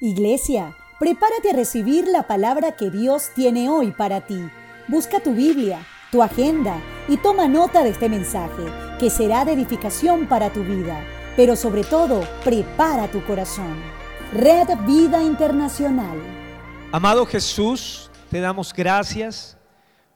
Iglesia, 0.00 0.76
prepárate 1.00 1.50
a 1.50 1.54
recibir 1.54 2.06
la 2.06 2.28
palabra 2.28 2.76
que 2.76 2.88
Dios 2.88 3.30
tiene 3.34 3.68
hoy 3.68 3.90
para 3.90 4.20
ti. 4.20 4.38
Busca 4.86 5.18
tu 5.18 5.34
Biblia, 5.34 5.84
tu 6.12 6.22
agenda 6.22 6.80
y 7.08 7.16
toma 7.16 7.48
nota 7.48 7.82
de 7.82 7.90
este 7.90 8.08
mensaje, 8.08 8.62
que 9.00 9.10
será 9.10 9.44
de 9.44 9.54
edificación 9.54 10.28
para 10.28 10.52
tu 10.52 10.62
vida. 10.62 11.04
Pero 11.34 11.56
sobre 11.56 11.82
todo, 11.82 12.20
prepara 12.44 13.10
tu 13.10 13.24
corazón. 13.24 13.74
Red 14.32 14.68
Vida 14.86 15.20
Internacional. 15.20 16.16
Amado 16.92 17.26
Jesús, 17.26 18.08
te 18.30 18.38
damos 18.38 18.72
gracias 18.72 19.58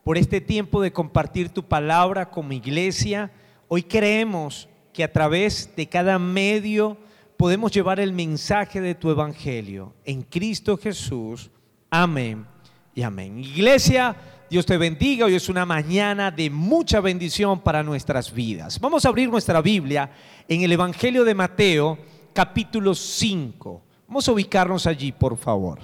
por 0.05 0.17
este 0.17 0.41
tiempo 0.41 0.81
de 0.81 0.93
compartir 0.93 1.49
tu 1.49 1.65
palabra 1.65 2.31
como 2.31 2.53
iglesia. 2.53 3.33
Hoy 3.67 3.83
creemos 3.83 4.69
que 4.93 5.03
a 5.03 5.13
través 5.13 5.75
de 5.75 5.89
cada 5.89 6.21
medio, 6.21 6.99
podemos 7.43 7.73
llevar 7.73 7.99
el 7.99 8.13
mensaje 8.13 8.81
de 8.81 8.95
tu 8.95 9.11
evangelio 9.11 9.95
en 10.05 10.23
Cristo 10.23 10.77
Jesús. 10.77 11.51
Amén 11.91 12.47
y 12.95 13.03
amén. 13.03 13.41
Iglesia, 13.41 14.15
Dios 14.49 14.65
te 14.65 14.79
bendiga. 14.79 15.27
Hoy 15.27 15.35
es 15.35 15.49
una 15.49 15.67
mañana 15.67 16.31
de 16.31 16.49
mucha 16.51 17.01
bendición 17.01 17.59
para 17.59 17.83
nuestras 17.83 18.33
vidas. 18.33 18.79
Vamos 18.79 19.05
a 19.05 19.09
abrir 19.09 19.29
nuestra 19.29 19.61
Biblia 19.61 20.09
en 20.47 20.63
el 20.63 20.71
Evangelio 20.71 21.25
de 21.25 21.35
Mateo, 21.35 21.99
capítulo 22.33 22.95
5. 22.95 23.83
Vamos 24.07 24.29
a 24.29 24.33
ubicarnos 24.33 24.87
allí, 24.87 25.11
por 25.11 25.37
favor. 25.37 25.81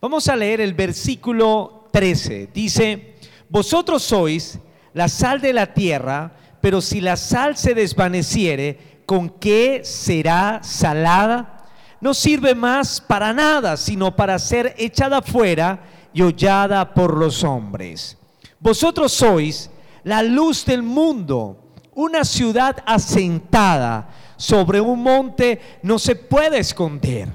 Vamos 0.00 0.26
a 0.26 0.34
leer 0.34 0.60
el 0.60 0.74
versículo 0.74 1.88
13. 1.92 2.48
Dice, 2.52 3.14
vosotros 3.48 4.02
sois 4.02 4.58
la 4.92 5.06
sal 5.06 5.40
de 5.40 5.52
la 5.52 5.72
tierra, 5.72 6.32
pero 6.60 6.80
si 6.80 7.00
la 7.00 7.16
sal 7.16 7.56
se 7.56 7.74
desvaneciere, 7.74 8.97
¿con 9.08 9.30
qué 9.30 9.80
será 9.84 10.60
salada? 10.62 11.64
No 11.98 12.12
sirve 12.12 12.54
más 12.54 13.00
para 13.00 13.32
nada, 13.32 13.78
sino 13.78 14.14
para 14.14 14.38
ser 14.38 14.74
echada 14.76 15.22
fuera 15.22 15.82
y 16.12 16.20
hollada 16.20 16.92
por 16.92 17.16
los 17.16 17.42
hombres. 17.42 18.18
Vosotros 18.60 19.10
sois 19.12 19.70
la 20.04 20.22
luz 20.22 20.66
del 20.66 20.82
mundo, 20.82 21.72
una 21.94 22.22
ciudad 22.22 22.76
asentada 22.84 24.10
sobre 24.36 24.78
un 24.78 25.02
monte 25.02 25.58
no 25.82 25.98
se 25.98 26.14
puede 26.14 26.58
esconder, 26.58 27.30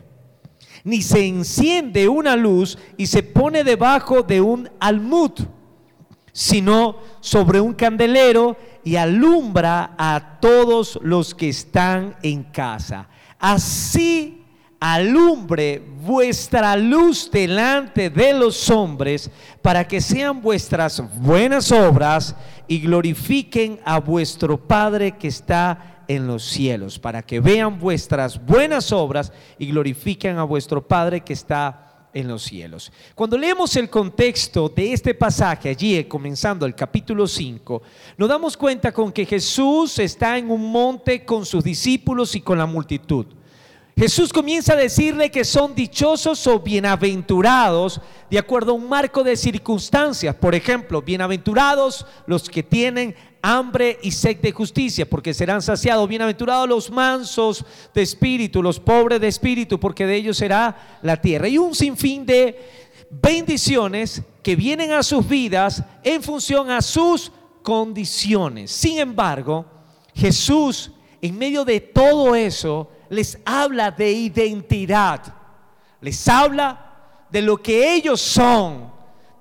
ni 0.83 1.01
se 1.01 1.25
enciende 1.25 2.07
una 2.07 2.35
luz 2.35 2.77
y 2.97 3.07
se 3.07 3.23
pone 3.23 3.63
debajo 3.63 4.21
de 4.21 4.41
un 4.41 4.69
almud, 4.79 5.31
sino 6.33 6.97
sobre 7.19 7.59
un 7.59 7.73
candelero 7.73 8.57
y 8.83 8.95
alumbra 8.95 9.95
a 9.97 10.39
todos 10.39 10.99
los 11.01 11.33
que 11.33 11.49
están 11.49 12.15
en 12.21 12.43
casa. 12.43 13.07
Así 13.39 14.43
alumbre 14.79 15.81
vuestra 16.01 16.75
luz 16.75 17.31
delante 17.31 18.09
de 18.09 18.33
los 18.33 18.69
hombres 18.69 19.31
para 19.61 19.87
que 19.87 20.01
sean 20.01 20.41
vuestras 20.41 21.01
buenas 21.21 21.71
obras 21.71 22.35
y 22.67 22.79
glorifiquen 22.79 23.79
a 23.85 23.99
vuestro 23.99 24.57
Padre 24.57 25.13
que 25.17 25.29
está 25.29 26.03
en 26.09 26.27
los 26.27 26.43
cielos, 26.43 26.99
para 26.99 27.21
que 27.21 27.39
vean 27.39 27.79
vuestras 27.79 28.45
buenas 28.45 28.91
obras 28.91 29.31
y 29.57 29.67
glorifiquen 29.67 30.37
a 30.37 30.43
vuestro 30.43 30.85
Padre 30.85 31.21
que 31.21 31.31
está 31.31 31.92
en 32.13 32.27
los 32.27 32.43
cielos. 32.43 32.91
Cuando 33.15 33.37
leemos 33.37 33.75
el 33.75 33.89
contexto 33.89 34.69
de 34.69 34.93
este 34.93 35.13
pasaje 35.13 35.69
allí, 35.69 35.95
eh, 35.95 36.07
comenzando 36.07 36.65
el 36.65 36.75
capítulo 36.75 37.27
5, 37.27 37.81
nos 38.17 38.29
damos 38.29 38.55
cuenta 38.55 38.91
con 38.91 39.11
que 39.11 39.25
Jesús 39.25 39.97
está 39.99 40.37
en 40.37 40.49
un 40.51 40.71
monte 40.71 41.25
con 41.25 41.45
sus 41.45 41.63
discípulos 41.63 42.35
y 42.35 42.41
con 42.41 42.57
la 42.57 42.65
multitud. 42.65 43.25
Jesús 43.95 44.33
comienza 44.33 44.73
a 44.73 44.77
decirle 44.77 45.29
que 45.29 45.45
son 45.45 45.75
dichosos 45.75 46.47
o 46.47 46.59
bienaventurados 46.59 48.01
de 48.29 48.39
acuerdo 48.39 48.71
a 48.71 48.75
un 48.75 48.89
marco 48.89 49.23
de 49.23 49.35
circunstancias. 49.35 50.35
Por 50.35 50.55
ejemplo, 50.55 51.03
bienaventurados 51.03 52.05
los 52.25 52.49
que 52.49 52.63
tienen 52.63 53.15
hambre 53.43 53.99
y 54.01 54.09
sed 54.09 54.37
de 54.37 54.51
justicia, 54.51 55.07
porque 55.07 55.33
serán 55.33 55.61
saciados. 55.61 56.07
Bienaventurados 56.09 56.67
los 56.67 56.89
mansos 56.89 57.63
de 57.93 58.01
espíritu, 58.01 58.63
los 58.63 58.79
pobres 58.79 59.19
de 59.19 59.27
espíritu, 59.27 59.79
porque 59.79 60.07
de 60.07 60.15
ellos 60.15 60.37
será 60.37 60.99
la 61.03 61.21
tierra. 61.21 61.47
Y 61.47 61.57
un 61.59 61.75
sinfín 61.75 62.25
de 62.25 62.57
bendiciones 63.11 64.23
que 64.41 64.55
vienen 64.55 64.93
a 64.93 65.03
sus 65.03 65.27
vidas 65.27 65.83
en 66.03 66.23
función 66.23 66.71
a 66.71 66.81
sus 66.81 67.31
condiciones. 67.61 68.71
Sin 68.71 68.97
embargo, 68.97 69.65
Jesús, 70.15 70.91
en 71.21 71.37
medio 71.37 71.65
de 71.65 71.79
todo 71.81 72.35
eso, 72.35 72.89
les 73.09 73.37
habla 73.45 73.91
de 73.91 74.11
identidad, 74.11 75.21
les 76.01 76.27
habla 76.27 77.25
de 77.29 77.41
lo 77.41 77.61
que 77.61 77.93
ellos 77.93 78.21
son 78.21 78.91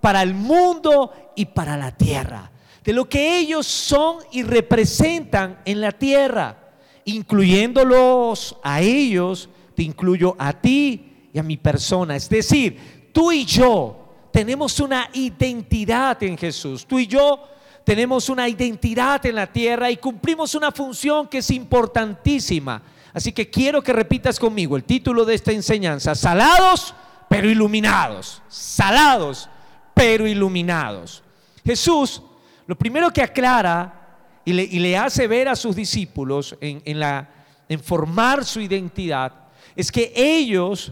para 0.00 0.22
el 0.22 0.34
mundo 0.34 1.12
y 1.36 1.46
para 1.46 1.76
la 1.76 1.90
tierra, 1.96 2.50
de 2.84 2.92
lo 2.92 3.08
que 3.08 3.38
ellos 3.38 3.66
son 3.66 4.18
y 4.32 4.42
representan 4.42 5.60
en 5.64 5.80
la 5.80 5.92
tierra, 5.92 6.72
incluyéndolos 7.04 8.56
a 8.62 8.80
ellos, 8.80 9.48
te 9.74 9.82
incluyo 9.82 10.34
a 10.38 10.52
ti 10.52 11.28
y 11.32 11.38
a 11.38 11.42
mi 11.42 11.56
persona. 11.56 12.16
Es 12.16 12.28
decir, 12.28 13.10
tú 13.12 13.32
y 13.32 13.44
yo 13.44 14.28
tenemos 14.32 14.80
una 14.80 15.08
identidad 15.12 16.22
en 16.22 16.36
Jesús, 16.36 16.86
tú 16.86 16.98
y 16.98 17.06
yo 17.06 17.48
tenemos 17.84 18.28
una 18.28 18.48
identidad 18.48 19.24
en 19.26 19.36
la 19.36 19.46
tierra 19.46 19.90
y 19.90 19.96
cumplimos 19.96 20.54
una 20.54 20.70
función 20.70 21.28
que 21.28 21.38
es 21.38 21.50
importantísima 21.50 22.82
Así 23.12 23.32
que 23.32 23.50
quiero 23.50 23.82
que 23.82 23.92
repitas 23.92 24.38
conmigo 24.38 24.76
el 24.76 24.84
título 24.84 25.24
de 25.24 25.34
esta 25.34 25.52
enseñanza, 25.52 26.14
salados 26.14 26.94
pero 27.28 27.48
iluminados, 27.48 28.42
salados 28.48 29.48
pero 29.94 30.26
iluminados. 30.26 31.22
Jesús 31.64 32.22
lo 32.72 32.78
primero 32.78 33.12
que 33.12 33.20
aclara 33.20 34.40
y 34.46 34.54
le, 34.54 34.96
hace 34.96 35.26
ver 35.26 35.46
a 35.46 35.54
sus 35.54 35.76
discípulos 35.76 36.56
en, 36.58 37.82
formar 37.82 38.46
su 38.46 38.62
identidad 38.62 39.30
es 39.76 39.92
que 39.92 40.10
ellos 40.16 40.90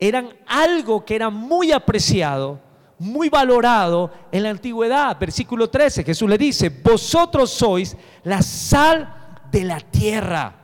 eran 0.00 0.30
algo 0.46 1.04
que 1.04 1.14
era 1.14 1.28
muy 1.28 1.70
apreciado, 1.70 2.58
muy 2.98 3.28
valorado 3.28 4.10
en 4.32 4.42
la 4.42 4.48
antigüedad. 4.48 5.18
Versículo 5.20 5.68
13, 5.68 6.02
Jesús 6.02 6.30
le 6.30 6.38
dice, 6.38 6.70
vosotros 6.70 7.50
sois 7.50 7.94
la 8.24 8.40
sal 8.40 9.42
de 9.52 9.64
la 9.64 9.80
tierra. 9.80 10.56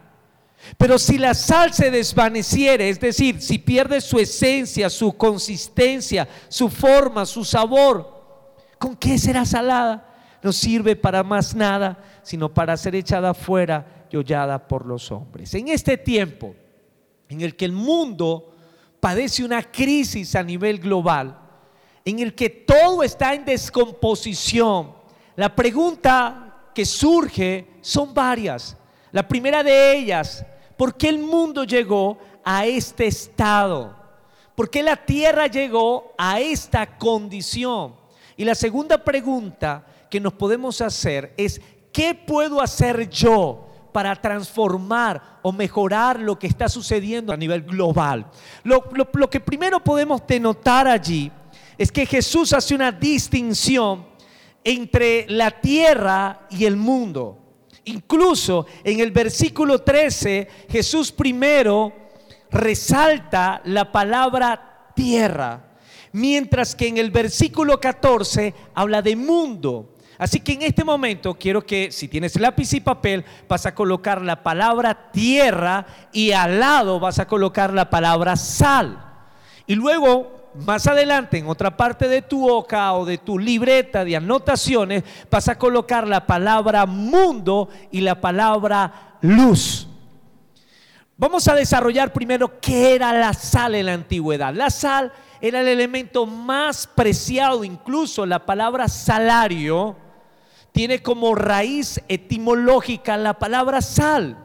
Pero 0.79 0.99
si 0.99 1.19
la 1.19 1.35
sal 1.35 1.75
se 1.75 1.91
desvaneciere, 1.91 2.89
es 2.89 2.99
decir, 2.99 3.43
si 3.43 3.59
pierde 3.59 4.01
su 4.01 4.19
esencia, 4.19 4.89
su 4.89 5.13
consistencia, 5.13 6.27
su 6.49 6.71
forma, 6.71 7.27
su 7.27 7.45
sabor, 7.45 8.49
¿con 8.79 8.97
qué 8.97 9.19
será 9.19 9.45
salada? 9.45 10.14
No 10.45 10.53
sirve 10.53 10.95
para 10.95 11.25
más 11.25 11.53
nada, 11.57 11.99
sino 12.23 12.55
para 12.55 12.77
ser 12.77 12.95
echada 12.95 13.35
fuera 13.35 14.07
y 14.09 14.17
hollada 14.17 14.69
por 14.69 14.87
los 14.87 15.11
hombres. 15.11 15.53
En 15.55 15.67
este 15.67 15.99
tiempo 15.99 16.55
en 17.29 17.41
el 17.41 17.57
que 17.57 17.65
el 17.65 17.73
mundo 17.73 18.55
padece 19.01 19.45
una 19.45 19.61
crisis 19.63 20.37
a 20.37 20.43
nivel 20.45 20.79
global, 20.79 21.37
en 22.05 22.21
el 22.21 22.37
que 22.37 22.49
todo 22.49 23.03
está 23.03 23.35
en 23.35 23.45
descomposición, 23.45 24.93
la 25.35 25.53
pregunta 25.53 26.71
que 26.73 26.85
surge 26.85 27.67
son 27.81 28.15
varias. 28.15 28.77
La 29.11 29.27
primera 29.27 29.65
de 29.65 29.97
ellas, 29.97 30.45
¿Por 30.77 30.97
qué 30.97 31.09
el 31.09 31.19
mundo 31.19 31.65
llegó 31.65 32.19
a 32.45 32.67
este 32.67 33.07
estado? 33.07 33.95
¿Por 34.55 34.71
qué 34.71 34.83
la 34.83 34.97
tierra 34.97 35.47
llegó 35.47 36.13
a 36.19 36.41
esta 36.41 36.99
condición? 36.99 37.95
Y 38.37 38.45
la 38.45 38.55
segunda 38.55 39.03
pregunta 39.03 39.87
que 40.15 40.21
nos 40.21 40.35
podemos 40.35 40.81
hacer 40.81 41.35
es, 41.37 41.61
¿qué 41.93 42.15
puedo 42.15 42.61
hacer 42.61 43.11
yo 43.11 43.67
para 43.91 44.15
transformar 44.15 45.41
o 45.43 45.51
mejorar 45.51 46.21
lo 46.21 46.39
que 46.39 46.47
está 46.47 46.69
sucediendo 46.69 47.33
a 47.33 47.37
nivel 47.37 47.63
global? 47.63 48.31
Lo, 48.63 48.85
lo 49.13 49.29
que 49.29 49.41
primero 49.41 49.83
podemos 49.83 50.25
denotar 50.25 50.87
allí 50.87 51.33
es 51.77 51.91
que 51.91 52.07
Jesús 52.07 52.53
hace 52.53 52.77
una 52.77 52.93
distinción 52.93 54.07
entre 54.63 55.27
la 55.31 55.51
tierra 55.51 56.47
y 56.49 56.65
el 56.65 56.77
mundo. 56.77 57.41
Incluso 57.87 58.67
en 58.85 59.01
el 59.01 59.11
versículo 59.11 59.83
13, 59.83 60.47
Jesús 60.71 61.11
primero 61.11 61.93
resalta 62.53 63.63
la 63.65 63.91
palabra 63.91 64.93
tierra, 64.95 65.75
mientras 66.13 66.77
que 66.77 66.87
en 66.87 66.99
el 66.99 67.11
versículo 67.11 67.81
14 67.81 68.55
habla 68.75 69.03
de 69.03 69.17
mundo. 69.17 69.91
Así 70.19 70.41
que 70.41 70.53
en 70.53 70.63
este 70.63 70.85
momento 70.85 71.35
quiero 71.35 71.65
que 71.65 71.91
si 71.91 72.09
tienes 72.09 72.39
lápiz 72.39 72.73
y 72.73 72.81
papel 72.81 73.25
vas 73.49 73.67
a 73.67 73.75
colocar 73.75 74.23
la 74.23 74.43
palabra 74.43 75.11
tierra 75.11 75.87
y 76.13 76.33
al 76.33 76.61
lado 76.61 77.01
vas 77.01 77.19
a 77.19 77.27
colocar 77.27 77.73
la 77.73 77.91
palabra 77.91 78.37
sal. 78.37 78.99
Y 79.67 79.75
luego 79.75 80.53
más 80.55 80.87
adelante, 80.87 81.39
en 81.39 81.49
otra 81.49 81.77
parte 81.77 82.07
de 82.07 82.23
tu 82.23 82.49
hoja 82.49 82.95
o 82.95 83.05
de 83.05 83.19
tu 83.19 83.39
libreta 83.39 84.05
de 84.05 84.17
anotaciones, 84.17 85.03
vas 85.31 85.49
a 85.49 85.59
colocar 85.59 86.07
la 86.07 86.27
palabra 86.27 86.87
mundo 86.87 87.69
y 87.91 88.01
la 88.01 88.21
palabra 88.21 89.17
luz. 89.21 89.89
Vamos 91.17 91.47
a 91.49 91.55
desarrollar 91.55 92.13
primero 92.13 92.61
qué 92.61 92.95
era 92.95 93.13
la 93.13 93.33
sal 93.33 93.75
en 93.75 93.87
la 93.87 93.95
antigüedad. 93.95 94.55
La 94.55 94.71
sal 94.71 95.13
era 95.41 95.61
el 95.61 95.69
elemento 95.69 96.27
más 96.27 96.87
preciado, 96.87 97.65
incluso 97.65 98.25
la 98.27 98.47
palabra 98.47 98.89
salario 98.89 100.04
tiene 100.75 101.01
como 101.01 101.37
raíz 101.37 102.01
etimológica 102.09 103.17
la 103.17 103.39
palabra 103.39 103.81
sal. 103.81 104.37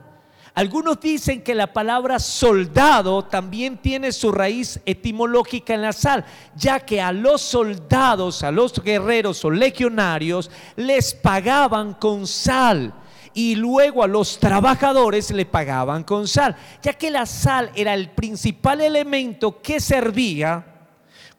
Algunos 0.54 1.00
dicen 1.00 1.42
que 1.42 1.56
la 1.56 1.74
palabra 1.74 2.20
soldado 2.20 3.26
también 3.26 3.78
tiene 3.78 4.12
su 4.12 4.32
raíz 4.32 4.80
etimológica 4.86 5.74
en 5.74 5.82
la 5.82 5.92
sal, 5.92 6.24
ya 6.56 6.82
que 6.82 7.02
a 7.02 7.12
los 7.12 7.42
soldados, 7.42 8.44
a 8.44 8.52
los 8.52 8.74
guerreros 8.74 9.44
o 9.44 9.50
legionarios, 9.50 10.52
les 10.76 11.16
pagaban 11.16 11.96
con 11.96 12.28
sal 12.28 12.94
y 13.34 13.56
luego 13.56 14.04
a 14.04 14.08
los 14.08 14.38
trabajadores 14.38 15.32
le 15.32 15.48
pagaban 15.48 16.04
con 16.04 16.28
sal, 16.28 16.56
ya 16.84 16.94
que 16.94 17.10
la 17.10 17.26
sal 17.26 17.72
era 17.74 17.96
el 17.96 18.12
principal 18.12 18.82
elemento 18.82 19.64
que 19.64 19.80
servía 19.80 20.79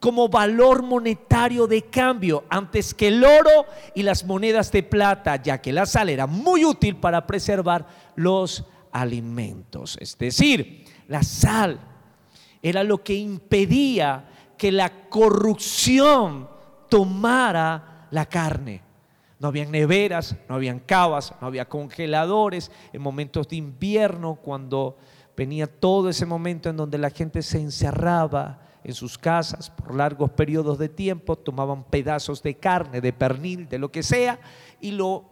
como 0.01 0.31
valor 0.31 0.83
monetario 0.83 1.67
de 1.67 1.83
cambio 1.83 2.45
antes 2.49 2.95
que 2.95 3.09
el 3.09 3.23
oro 3.23 3.67
y 3.95 4.03
las 4.03 4.25
monedas 4.25 4.73
de 4.73 4.83
plata, 4.83 5.37
ya 5.37 5.61
que 5.61 5.75
la 5.75 5.85
sal 5.85 6.09
era 6.09 6.27
muy 6.27 6.65
útil 6.65 6.97
para 6.97 7.27
preservar 7.27 7.87
los 8.17 8.65
alimentos. 8.91 9.99
Es 10.01 10.17
decir, 10.17 10.87
la 11.07 11.23
sal 11.23 11.79
era 12.63 12.83
lo 12.83 13.05
que 13.05 13.15
impedía 13.15 14.25
que 14.57 14.73
la 14.73 15.09
corrupción 15.11 16.49
tomara 16.89 18.09
la 18.11 18.25
carne. 18.25 18.83
No 19.39 19.49
habían 19.49 19.71
neveras, 19.71 20.35
no 20.49 20.55
habían 20.55 20.81
cavas, 20.81 21.35
no 21.41 21.47
había 21.47 21.69
congeladores. 21.69 22.71
En 22.93 23.03
momentos 23.03 23.49
de 23.49 23.57
invierno, 23.57 24.37
cuando 24.37 24.97
venía 25.37 25.67
todo 25.67 26.09
ese 26.09 26.27
momento 26.27 26.71
en 26.71 26.77
donde 26.77 26.99
la 26.99 27.11
gente 27.11 27.43
se 27.43 27.59
encerraba 27.59 28.70
en 28.85 28.95
sus 28.95 29.19
casas 29.19 29.71
por 29.71 29.95
largos 29.95 30.31
periodos 30.31 30.79
de 30.79 30.89
tiempo, 30.89 31.37
tomaban 31.37 31.85
pedazos 31.85 32.43
de 32.43 32.57
carne, 32.57 33.01
de 33.01 33.13
pernil, 33.13 33.69
de 33.69 33.79
lo 33.79 33.91
que 33.91 34.03
sea, 34.03 34.41
y 34.81 34.93
lo 34.93 35.29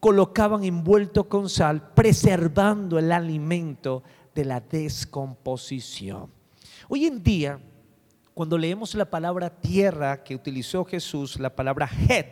colocaban 0.00 0.64
envuelto 0.64 1.28
con 1.28 1.48
sal, 1.48 1.92
preservando 1.94 2.98
el 2.98 3.12
alimento 3.12 4.02
de 4.34 4.44
la 4.44 4.60
descomposición. 4.60 6.30
Hoy 6.88 7.06
en 7.06 7.22
día, 7.22 7.60
cuando 8.34 8.58
leemos 8.58 8.94
la 8.94 9.08
palabra 9.08 9.50
tierra 9.50 10.22
que 10.22 10.34
utilizó 10.34 10.84
Jesús, 10.84 11.38
la 11.38 11.54
palabra 11.54 11.88
het, 12.08 12.26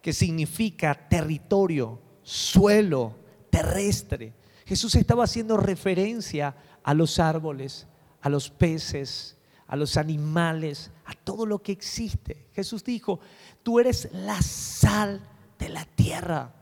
que 0.00 0.12
significa 0.12 0.94
territorio, 1.08 2.00
suelo, 2.22 3.14
terrestre. 3.50 4.32
Jesús 4.66 4.94
estaba 4.94 5.24
haciendo 5.24 5.56
referencia 5.56 6.56
a 6.82 6.94
los 6.94 7.18
árboles, 7.18 7.86
a 8.20 8.28
los 8.28 8.50
peces, 8.50 9.33
a 9.66 9.76
los 9.76 9.96
animales, 9.96 10.90
a 11.06 11.14
todo 11.14 11.46
lo 11.46 11.62
que 11.62 11.72
existe. 11.72 12.46
Jesús 12.54 12.84
dijo, 12.84 13.20
tú 13.62 13.80
eres 13.80 14.08
la 14.12 14.40
sal 14.42 15.20
de 15.58 15.68
la 15.68 15.84
tierra. 15.84 16.52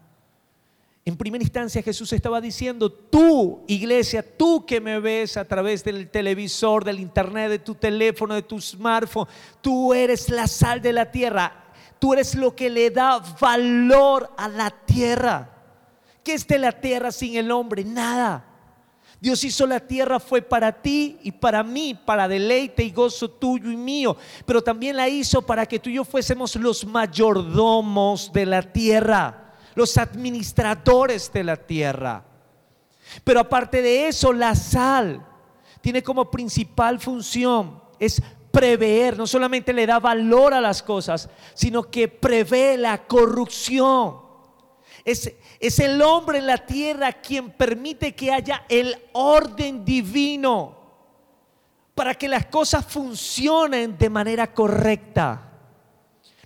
En 1.05 1.17
primera 1.17 1.43
instancia 1.43 1.83
Jesús 1.83 2.13
estaba 2.13 2.41
diciendo, 2.41 2.91
tú 2.91 3.65
iglesia, 3.67 4.23
tú 4.23 4.65
que 4.65 4.81
me 4.81 5.01
ves 5.01 5.37
a 5.37 5.45
través 5.45 5.83
del 5.83 6.09
televisor, 6.09 6.85
del 6.85 7.01
internet, 7.01 7.51
de 7.51 7.59
tu 7.59 7.75
teléfono, 7.75 8.35
de 8.35 8.43
tu 8.43 8.61
smartphone, 8.61 9.27
tú 9.61 9.93
eres 9.93 10.29
la 10.29 10.47
sal 10.47 10.81
de 10.81 10.93
la 10.93 11.11
tierra. 11.11 11.59
Tú 11.99 12.13
eres 12.13 12.35
lo 12.35 12.55
que 12.57 12.69
le 12.69 12.91
da 12.91 13.21
valor 13.41 14.29
a 14.37 14.49
la 14.49 14.71
tierra. 14.71 15.51
¿Qué 16.25 16.35
es 16.35 16.47
de 16.49 16.59
la 16.59 16.73
tierra 16.73 17.13
sin 17.13 17.37
el 17.37 17.51
hombre? 17.53 17.85
Nada. 17.85 18.45
Dios 19.23 19.45
hizo 19.45 19.69
la 19.69 19.79
tierra 19.79 20.19
fue 20.19 20.43
para 20.43 20.83
ti 20.83 21.17
y 21.23 21.31
para 21.31 21.63
mí, 21.63 21.95
para 21.95 22.27
deleite 22.27 22.83
y 22.83 22.91
gozo 22.91 23.31
tuyo 23.31 23.71
y 23.71 23.77
mío, 23.77 24.17
pero 24.45 24.61
también 24.61 24.97
la 24.97 25.09
hizo 25.09 25.41
para 25.43 25.65
que 25.65 25.79
tú 25.79 25.89
y 25.89 25.93
yo 25.93 26.05
fuésemos 26.05 26.57
los 26.57 26.85
mayordomos 26.85 28.33
de 28.33 28.47
la 28.47 28.63
tierra, 28.63 29.55
los 29.77 29.97
administradores 29.97 31.33
de 31.33 31.45
la 31.45 31.57
tierra. 31.57 32.25
Pero 33.23 33.39
aparte 33.39 33.81
de 33.81 34.09
eso, 34.09 34.33
la 34.33 34.57
sal 34.57 35.25
tiene 35.81 36.03
como 36.03 36.29
principal 36.29 36.99
función 36.99 37.81
es 38.01 38.21
prever, 38.51 39.17
no 39.17 39.29
solamente 39.29 39.73
le 39.73 39.87
da 39.87 40.01
valor 40.01 40.53
a 40.53 40.61
las 40.61 40.83
cosas, 40.83 41.29
sino 41.55 41.85
que 41.85 42.09
prevé 42.09 42.77
la 42.77 43.07
corrupción. 43.07 44.17
Es, 45.05 45.33
es 45.63 45.79
el 45.79 46.03
hombre 46.03 46.39
en 46.39 46.47
la 46.49 46.59
tierra 46.59 47.13
quien 47.13 47.49
permite 47.53 48.17
que 48.17 48.33
haya 48.33 48.65
el 48.69 48.97
orden 49.13 49.85
divino 49.85 50.77
para 51.95 52.15
que 52.17 52.29
las 52.29 52.47
cosas 52.47 52.85
funcionen 52.85 53.97
de 53.97 54.11
manera 54.11 54.53
correcta. 54.53 55.53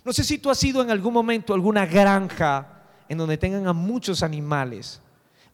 No 0.05 0.13
sé 0.13 0.23
si 0.23 0.37
tú 0.37 0.51
has 0.51 0.63
ido 0.63 0.83
en 0.83 0.91
algún 0.91 1.13
momento 1.13 1.55
alguna 1.55 1.87
granja 1.87 2.83
en 3.09 3.17
donde 3.17 3.39
tengan 3.39 3.65
a 3.65 3.73
muchos 3.73 4.21
animales. 4.21 5.01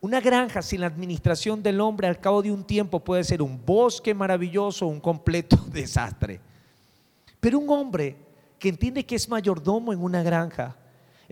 Una 0.01 0.19
granja 0.19 0.61
sin 0.61 0.81
la 0.81 0.87
administración 0.87 1.63
del 1.63 1.79
hombre 1.79 2.09
al 2.09 2.19
cabo 2.19 2.41
de 2.41 2.51
un 2.51 2.65
tiempo 2.65 2.99
puede 2.99 3.23
ser 3.23 3.41
un 3.41 3.65
bosque 3.65 4.13
maravilloso 4.13 4.87
o 4.87 4.89
un 4.89 4.99
completo 4.99 5.55
desastre. 5.71 6.41
Pero 7.39 7.59
un 7.59 7.69
hombre 7.69 8.17
que 8.59 8.67
entiende 8.67 9.05
que 9.05 9.15
es 9.15 9.29
mayordomo 9.29 9.93
en 9.93 10.03
una 10.03 10.21
granja, 10.21 10.75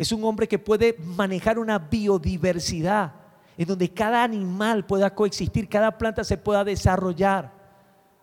es 0.04 0.12
un 0.12 0.24
hombre 0.24 0.48
que 0.48 0.60
puede 0.60 0.96
manejar 1.00 1.60
una 1.60 1.78
biodiversidad 1.78 3.14
en 3.58 3.68
donde 3.68 3.90
cada 3.90 4.24
animal 4.24 4.86
pueda 4.86 5.14
coexistir, 5.14 5.70
cada 5.70 5.98
planta 5.98 6.24
se 6.24 6.38
pueda 6.38 6.64
desarrollar, 6.64 7.52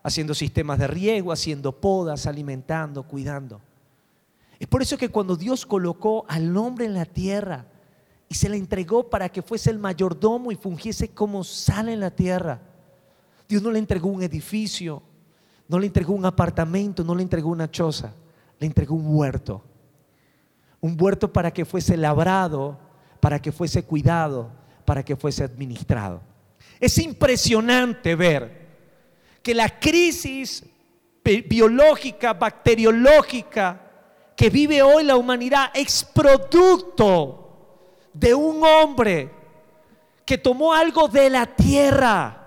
haciendo 0.02 0.34
sistemas 0.34 0.78
de 0.78 0.88
riego, 0.88 1.30
haciendo 1.30 1.72
podas, 1.72 2.26
alimentando, 2.26 3.04
cuidando. 3.04 3.60
Es 4.58 4.66
por 4.66 4.82
eso 4.82 4.98
que 4.98 5.10
cuando 5.10 5.36
Dios 5.36 5.64
colocó 5.66 6.24
al 6.28 6.56
hombre 6.56 6.86
en 6.86 6.94
la 6.94 7.04
tierra, 7.04 7.66
y 8.28 8.34
se 8.34 8.48
le 8.48 8.56
entregó 8.56 9.08
para 9.08 9.28
que 9.28 9.42
fuese 9.42 9.70
el 9.70 9.78
mayordomo 9.78 10.52
y 10.52 10.56
fungiese 10.56 11.08
como 11.08 11.44
sal 11.44 11.88
en 11.88 12.00
la 12.00 12.10
tierra. 12.10 12.60
Dios 13.48 13.62
no 13.62 13.70
le 13.70 13.78
entregó 13.78 14.08
un 14.08 14.22
edificio, 14.22 15.02
no 15.66 15.78
le 15.78 15.86
entregó 15.86 16.12
un 16.12 16.26
apartamento, 16.26 17.02
no 17.02 17.14
le 17.14 17.22
entregó 17.22 17.48
una 17.48 17.70
choza, 17.70 18.12
le 18.58 18.66
entregó 18.66 18.94
un 18.94 19.06
huerto. 19.06 19.62
Un 20.80 20.96
huerto 21.00 21.32
para 21.32 21.50
que 21.52 21.64
fuese 21.64 21.96
labrado, 21.96 22.78
para 23.20 23.40
que 23.40 23.52
fuese 23.52 23.82
cuidado, 23.82 24.50
para 24.84 25.02
que 25.02 25.16
fuese 25.16 25.44
administrado. 25.44 26.20
Es 26.80 26.98
impresionante 26.98 28.14
ver 28.14 28.68
que 29.42 29.54
la 29.54 29.80
crisis 29.80 30.64
biológica, 31.22 32.32
bacteriológica 32.32 33.82
que 34.36 34.50
vive 34.50 34.82
hoy 34.82 35.04
la 35.04 35.16
humanidad 35.16 35.70
es 35.74 36.04
producto 36.04 37.48
de 38.12 38.34
un 38.34 38.62
hombre 38.64 39.30
que 40.24 40.38
tomó 40.38 40.72
algo 40.72 41.08
de 41.08 41.28
la 41.28 41.46
tierra 41.46 42.38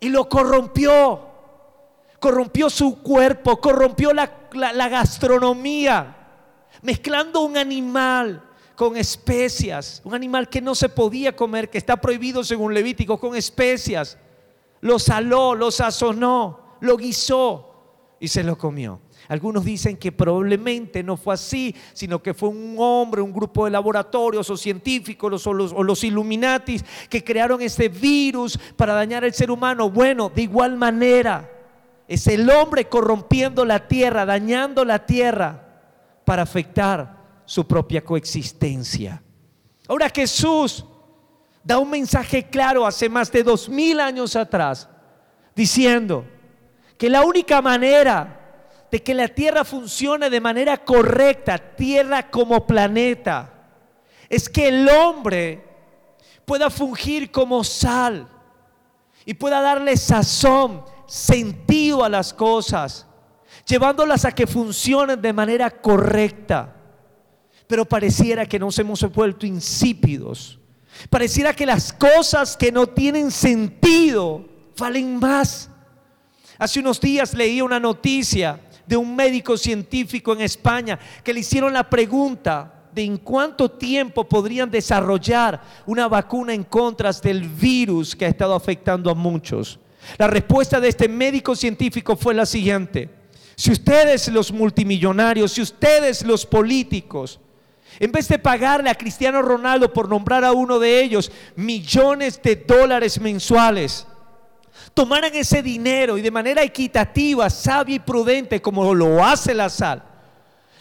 y 0.00 0.08
lo 0.08 0.28
corrompió. 0.28 1.26
Corrompió 2.18 2.68
su 2.68 3.00
cuerpo, 3.00 3.60
corrompió 3.60 4.12
la, 4.12 4.88
gastronomía, 4.88 6.17
mezclando 6.82 7.40
un 7.40 7.56
animal 7.56 8.42
con 8.78 8.96
especias, 8.96 10.00
un 10.04 10.14
animal 10.14 10.48
que 10.48 10.60
no 10.60 10.72
se 10.74 10.88
podía 10.88 11.34
comer, 11.34 11.68
que 11.68 11.78
está 11.78 11.96
prohibido 11.96 12.44
según 12.44 12.72
Levítico, 12.72 13.18
con 13.18 13.34
especias. 13.34 14.16
Lo 14.80 15.00
saló, 15.00 15.56
lo 15.56 15.72
sazonó, 15.72 16.76
lo 16.80 16.96
guisó 16.96 18.16
y 18.20 18.28
se 18.28 18.44
lo 18.44 18.56
comió. 18.56 19.00
Algunos 19.26 19.64
dicen 19.64 19.96
que 19.96 20.12
probablemente 20.12 21.02
no 21.02 21.16
fue 21.16 21.34
así, 21.34 21.74
sino 21.92 22.22
que 22.22 22.34
fue 22.34 22.48
un 22.50 22.76
hombre, 22.78 23.20
un 23.20 23.32
grupo 23.32 23.64
de 23.64 23.72
laboratorios 23.72 24.48
o 24.48 24.56
científicos 24.56 25.44
o 25.46 25.52
los, 25.52 25.72
o 25.72 25.82
los 25.82 26.04
Illuminatis 26.04 26.84
que 27.10 27.24
crearon 27.24 27.60
ese 27.60 27.88
virus 27.88 28.58
para 28.76 28.94
dañar 28.94 29.24
al 29.24 29.34
ser 29.34 29.50
humano. 29.50 29.90
Bueno, 29.90 30.30
de 30.32 30.42
igual 30.42 30.76
manera, 30.76 31.50
es 32.06 32.28
el 32.28 32.48
hombre 32.48 32.88
corrompiendo 32.88 33.64
la 33.64 33.88
tierra, 33.88 34.24
dañando 34.24 34.84
la 34.84 35.04
tierra 35.04 35.67
para 36.28 36.42
afectar 36.42 37.42
su 37.46 37.66
propia 37.66 38.04
coexistencia. 38.04 39.22
Ahora 39.88 40.10
Jesús 40.14 40.84
da 41.64 41.78
un 41.78 41.88
mensaje 41.88 42.50
claro 42.50 42.86
hace 42.86 43.08
más 43.08 43.32
de 43.32 43.42
dos 43.42 43.66
mil 43.66 43.98
años 43.98 44.36
atrás, 44.36 44.86
diciendo 45.56 46.26
que 46.98 47.08
la 47.08 47.24
única 47.24 47.62
manera 47.62 48.84
de 48.90 49.02
que 49.02 49.14
la 49.14 49.28
Tierra 49.28 49.64
funcione 49.64 50.28
de 50.28 50.38
manera 50.38 50.76
correcta, 50.76 51.56
Tierra 51.56 52.28
como 52.30 52.66
planeta, 52.66 53.50
es 54.28 54.50
que 54.50 54.68
el 54.68 54.86
hombre 54.86 55.64
pueda 56.44 56.68
fungir 56.68 57.30
como 57.30 57.64
sal 57.64 58.28
y 59.24 59.32
pueda 59.32 59.62
darle 59.62 59.96
sazón, 59.96 60.84
sentido 61.06 62.04
a 62.04 62.10
las 62.10 62.34
cosas, 62.34 63.06
llevándolas 63.68 64.24
a 64.24 64.32
que 64.32 64.46
funcionen 64.46 65.20
de 65.20 65.32
manera 65.32 65.70
correcta. 65.70 66.74
Pero 67.66 67.84
pareciera 67.84 68.46
que 68.46 68.58
nos 68.58 68.78
hemos 68.78 69.02
vuelto 69.12 69.46
insípidos. 69.46 70.58
Pareciera 71.10 71.52
que 71.52 71.66
las 71.66 71.92
cosas 71.92 72.56
que 72.56 72.72
no 72.72 72.86
tienen 72.86 73.30
sentido 73.30 74.44
valen 74.76 75.18
más. 75.18 75.70
Hace 76.58 76.80
unos 76.80 77.00
días 77.00 77.34
leí 77.34 77.60
una 77.60 77.78
noticia 77.78 78.60
de 78.86 78.96
un 78.96 79.14
médico 79.14 79.56
científico 79.56 80.32
en 80.32 80.40
España 80.40 80.98
que 81.22 81.34
le 81.34 81.40
hicieron 81.40 81.72
la 81.72 81.88
pregunta 81.88 82.88
de 82.92 83.04
en 83.04 83.18
cuánto 83.18 83.70
tiempo 83.70 84.24
podrían 84.24 84.70
desarrollar 84.70 85.62
una 85.86 86.08
vacuna 86.08 86.54
en 86.54 86.64
contra 86.64 87.12
del 87.12 87.46
virus 87.46 88.16
que 88.16 88.24
ha 88.24 88.28
estado 88.28 88.54
afectando 88.54 89.10
a 89.10 89.14
muchos. 89.14 89.78
La 90.16 90.26
respuesta 90.26 90.80
de 90.80 90.88
este 90.88 91.06
médico 91.06 91.54
científico 91.54 92.16
fue 92.16 92.34
la 92.34 92.46
siguiente. 92.46 93.17
Si 93.58 93.72
ustedes 93.72 94.28
los 94.28 94.52
multimillonarios, 94.52 95.50
si 95.50 95.62
ustedes 95.62 96.24
los 96.24 96.46
políticos, 96.46 97.40
en 97.98 98.12
vez 98.12 98.28
de 98.28 98.38
pagarle 98.38 98.88
a 98.88 98.94
Cristiano 98.94 99.42
Ronaldo 99.42 99.92
por 99.92 100.08
nombrar 100.08 100.44
a 100.44 100.52
uno 100.52 100.78
de 100.78 101.02
ellos 101.02 101.32
millones 101.56 102.40
de 102.40 102.54
dólares 102.54 103.20
mensuales, 103.20 104.06
tomaran 104.94 105.34
ese 105.34 105.60
dinero 105.60 106.16
y 106.16 106.22
de 106.22 106.30
manera 106.30 106.62
equitativa, 106.62 107.50
sabia 107.50 107.96
y 107.96 107.98
prudente, 107.98 108.62
como 108.62 108.94
lo 108.94 109.24
hace 109.24 109.52
la 109.54 109.68
sal, 109.68 110.04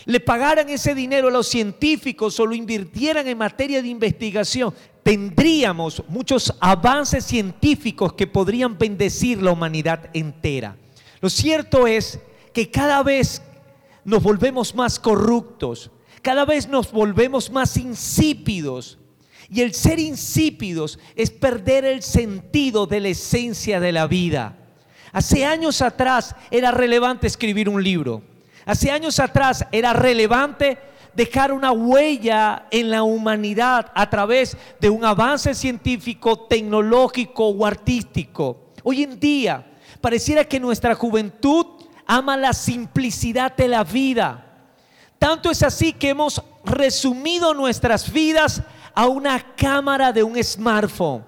le 0.05 0.19
pagaran 0.19 0.69
ese 0.69 0.93
dinero 0.93 1.29
a 1.29 1.31
los 1.31 1.47
científicos 1.47 2.39
o 2.39 2.45
lo 2.45 2.53
invirtieran 2.53 3.27
en 3.27 3.39
materia 3.39 3.81
de 3.81 3.87
investigación, 3.87 4.71
tendríamos 5.01 6.03
muchos 6.09 6.53
avances 6.59 7.25
científicos 7.25 8.13
que 8.13 8.27
podrían 8.27 8.77
bendecir 8.77 9.41
la 9.41 9.51
humanidad 9.51 10.11
entera. 10.13 10.77
Lo 11.19 11.31
cierto 11.31 11.87
es 11.87 12.19
que 12.57 12.71
cada 12.71 13.03
vez 13.03 13.43
nos 14.03 14.23
volvemos 14.23 14.73
más 14.73 14.97
corruptos, 14.97 15.91
cada 16.23 16.43
vez 16.43 16.67
nos 16.67 16.91
volvemos 16.91 17.51
más 17.51 17.77
insípidos. 17.77 18.97
Y 19.47 19.61
el 19.61 19.75
ser 19.75 19.99
insípidos 19.99 20.97
es 21.15 21.29
perder 21.29 21.85
el 21.85 22.01
sentido 22.01 22.87
de 22.87 22.99
la 22.99 23.09
esencia 23.09 23.79
de 23.79 23.91
la 23.91 24.07
vida. 24.07 24.57
Hace 25.11 25.45
años 25.45 25.83
atrás 25.83 26.35
era 26.49 26.71
relevante 26.71 27.27
escribir 27.27 27.69
un 27.69 27.83
libro. 27.83 28.23
Hace 28.65 28.89
años 28.89 29.19
atrás 29.19 29.63
era 29.71 29.93
relevante 29.93 30.79
dejar 31.13 31.51
una 31.51 31.71
huella 31.71 32.65
en 32.71 32.89
la 32.89 33.03
humanidad 33.03 33.91
a 33.93 34.09
través 34.09 34.57
de 34.79 34.89
un 34.89 35.05
avance 35.05 35.53
científico, 35.53 36.47
tecnológico 36.47 37.49
o 37.49 37.67
artístico. 37.67 38.71
Hoy 38.81 39.03
en 39.03 39.19
día 39.19 39.63
pareciera 40.01 40.43
que 40.43 40.59
nuestra 40.59 40.95
juventud 40.95 41.76
ama 42.07 42.37
la 42.37 42.53
simplicidad 42.53 43.55
de 43.55 43.67
la 43.67 43.83
vida. 43.83 44.43
Tanto 45.19 45.51
es 45.51 45.61
así 45.61 45.93
que 45.93 46.09
hemos 46.09 46.41
resumido 46.63 47.53
nuestras 47.53 48.11
vidas 48.11 48.61
a 48.95 49.07
una 49.07 49.55
cámara 49.55 50.11
de 50.11 50.23
un 50.23 50.41
smartphone. 50.43 51.23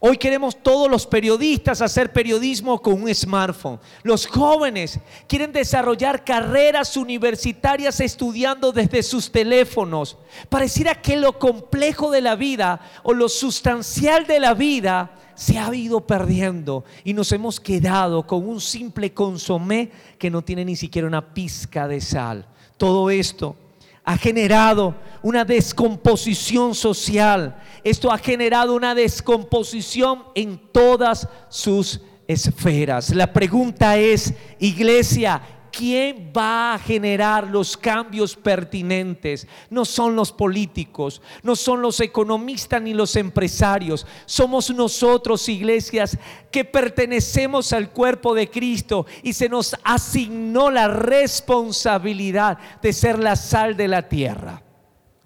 Hoy 0.00 0.16
queremos 0.16 0.56
todos 0.56 0.90
los 0.90 1.06
periodistas 1.06 1.80
hacer 1.80 2.12
periodismo 2.12 2.80
con 2.80 3.02
un 3.02 3.14
smartphone. 3.14 3.78
Los 4.02 4.26
jóvenes 4.26 4.98
quieren 5.26 5.52
desarrollar 5.52 6.24
carreras 6.24 6.96
universitarias 6.96 8.00
estudiando 8.00 8.72
desde 8.72 9.02
sus 9.02 9.30
teléfonos. 9.30 10.16
Pareciera 10.48 10.94
que 10.94 11.16
lo 11.16 11.38
complejo 11.38 12.10
de 12.10 12.20
la 12.20 12.34
vida 12.36 12.80
o 13.02 13.12
lo 13.12 13.28
sustancial 13.28 14.26
de 14.26 14.40
la 14.40 14.54
vida 14.54 15.10
se 15.34 15.58
ha 15.58 15.74
ido 15.74 16.00
perdiendo 16.00 16.84
y 17.02 17.12
nos 17.12 17.32
hemos 17.32 17.60
quedado 17.60 18.26
con 18.26 18.48
un 18.48 18.60
simple 18.60 19.12
consomé 19.12 19.90
que 20.18 20.30
no 20.30 20.42
tiene 20.42 20.64
ni 20.64 20.76
siquiera 20.76 21.08
una 21.08 21.34
pizca 21.34 21.88
de 21.88 22.00
sal. 22.00 22.46
Todo 22.76 23.10
esto 23.10 23.56
ha 24.04 24.18
generado 24.18 24.94
una 25.22 25.44
descomposición 25.44 26.74
social. 26.74 27.56
Esto 27.82 28.12
ha 28.12 28.18
generado 28.18 28.74
una 28.74 28.94
descomposición 28.94 30.24
en 30.34 30.60
todas 30.72 31.26
sus 31.48 32.00
esferas. 32.28 33.14
La 33.14 33.32
pregunta 33.32 33.96
es, 33.96 34.34
iglesia, 34.58 35.40
¿Quién 35.76 36.32
va 36.36 36.74
a 36.74 36.78
generar 36.78 37.48
los 37.48 37.76
cambios 37.76 38.36
pertinentes? 38.36 39.48
No 39.70 39.84
son 39.84 40.14
los 40.14 40.30
políticos, 40.30 41.20
no 41.42 41.56
son 41.56 41.82
los 41.82 41.98
economistas 41.98 42.80
ni 42.80 42.94
los 42.94 43.16
empresarios. 43.16 44.06
Somos 44.24 44.70
nosotros, 44.70 45.48
iglesias, 45.48 46.16
que 46.52 46.64
pertenecemos 46.64 47.72
al 47.72 47.90
cuerpo 47.90 48.34
de 48.34 48.48
Cristo 48.48 49.06
y 49.24 49.32
se 49.32 49.48
nos 49.48 49.74
asignó 49.82 50.70
la 50.70 50.86
responsabilidad 50.86 52.56
de 52.80 52.92
ser 52.92 53.18
la 53.18 53.34
sal 53.34 53.76
de 53.76 53.88
la 53.88 54.08
tierra. 54.08 54.62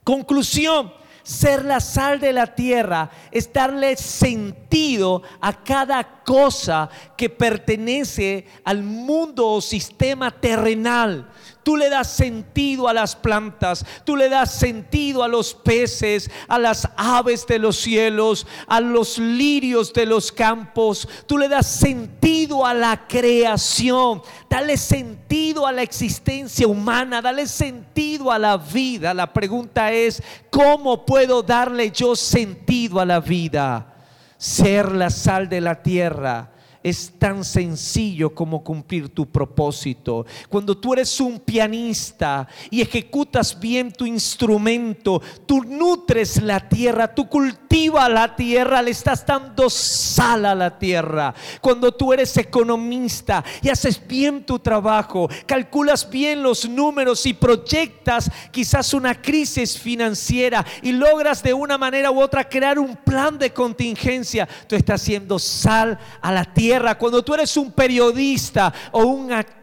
Conclusión, 0.03 0.95
ser 1.29 1.67
la 1.67 1.81
sal 1.81 2.21
de 2.21 2.33
la 2.33 2.55
tierra 2.55 3.11
es 3.31 3.53
darle 3.53 3.99
sentido 3.99 5.23
a 5.43 5.63
cada 5.63 6.18
cosa 6.29 6.91
que 7.17 7.31
pertenece 7.31 8.45
al 8.63 8.83
mundo 8.83 9.49
o 9.49 9.63
sistema 9.63 10.31
terrenal. 10.31 11.27
Tú 11.63 11.75
le 11.75 11.89
das 11.89 12.13
sentido 12.13 12.87
a 12.87 12.93
las 12.93 13.17
plantas, 13.17 13.83
tú 14.05 14.15
le 14.15 14.29
das 14.29 14.53
sentido 14.53 15.25
a 15.25 15.29
los 15.29 15.55
peces, 15.55 16.31
a 16.47 16.59
las 16.59 16.87
aves 16.99 17.47
de 17.47 17.59
los 17.59 17.79
cielos, 17.79 18.47
a 18.67 18.79
los 18.79 19.17
lirios 19.17 19.95
de 19.95 20.05
los 20.05 20.31
campos. 20.31 21.09
Tú 21.25 21.39
le 21.39 21.49
das 21.49 21.67
sentido 21.67 22.67
a 22.67 22.75
la 22.75 23.09
creación, 23.09 24.21
dale 24.51 24.77
sentido 24.77 25.67
a 25.67 25.73
la 25.73 25.81
existencia 25.81 26.69
humana, 26.69 27.23
dale 27.23 27.47
sentido 27.47 28.31
a 28.31 28.39
la 28.39 28.59
vida. 28.59 29.15
La 29.15 29.33
pregunta 29.33 29.93
es, 29.93 30.23
¿cómo 30.51 31.07
puedo 31.07 31.43
darle 31.43 31.91
yo 31.91 32.15
sentido 32.15 33.01
a 33.01 33.07
la 33.07 33.19
vida? 33.19 33.95
Ser 34.39 34.93
la 34.93 35.11
sal 35.11 35.49
de 35.49 35.61
la 35.61 35.83
tierra 35.83 36.49
es 36.89 37.13
tan 37.19 37.45
sencillo 37.45 38.35
como 38.35 38.63
cumplir 38.63 39.09
tu 39.09 39.27
propósito. 39.27 40.27
Cuando 40.49 40.77
tú 40.77 40.93
eres 40.93 41.21
un 41.21 41.39
pianista 41.39 42.47
y 42.71 42.81
ejecutas 42.81 43.59
bien 43.59 43.93
tu 43.93 44.07
instrumento, 44.07 45.21
tú 45.47 45.63
nutres 45.65 46.43
la 46.43 46.69
tierra, 46.69 47.15
tú 47.15 47.29
cultivas 47.29 48.11
la 48.11 48.35
tierra, 48.35 48.83
le 48.83 48.91
estás 48.91 49.25
dando 49.25 49.69
sal 49.71 50.45
a 50.47 50.55
la 50.55 50.79
tierra. 50.79 51.35
Cuando 51.61 51.93
tú 51.93 52.13
eres 52.13 52.37
economista 52.37 53.45
y 53.63 53.69
haces 53.69 54.01
bien 54.07 54.45
tu 54.45 54.59
trabajo, 54.59 55.29
calculas 55.47 56.09
bien 56.09 56.43
los 56.43 56.69
números 56.69 57.27
y 57.27 57.35
proyectas 57.35 58.31
quizás 58.51 58.95
una 58.95 59.21
crisis 59.21 59.79
financiera 59.79 60.65
y 60.83 60.93
logras 60.93 61.43
de 61.43 61.55
una 61.55 61.79
manera 61.79 62.11
u 62.11 62.21
otra 62.21 62.49
crear 62.49 62.79
un 62.79 62.97
plan 62.97 63.39
de 63.39 63.53
contingencia, 63.53 64.49
tú 64.67 64.77
estás 64.77 65.03
haciendo 65.03 65.39
sal 65.39 65.99
a 66.21 66.33
la 66.33 66.45
tierra 66.45 66.78
cuando 66.99 67.23
tú 67.23 67.35
eres 67.35 67.57
un 67.57 67.73
periodista 67.73 68.73
o 68.93 69.05
un 69.05 69.33
actor 69.33 69.58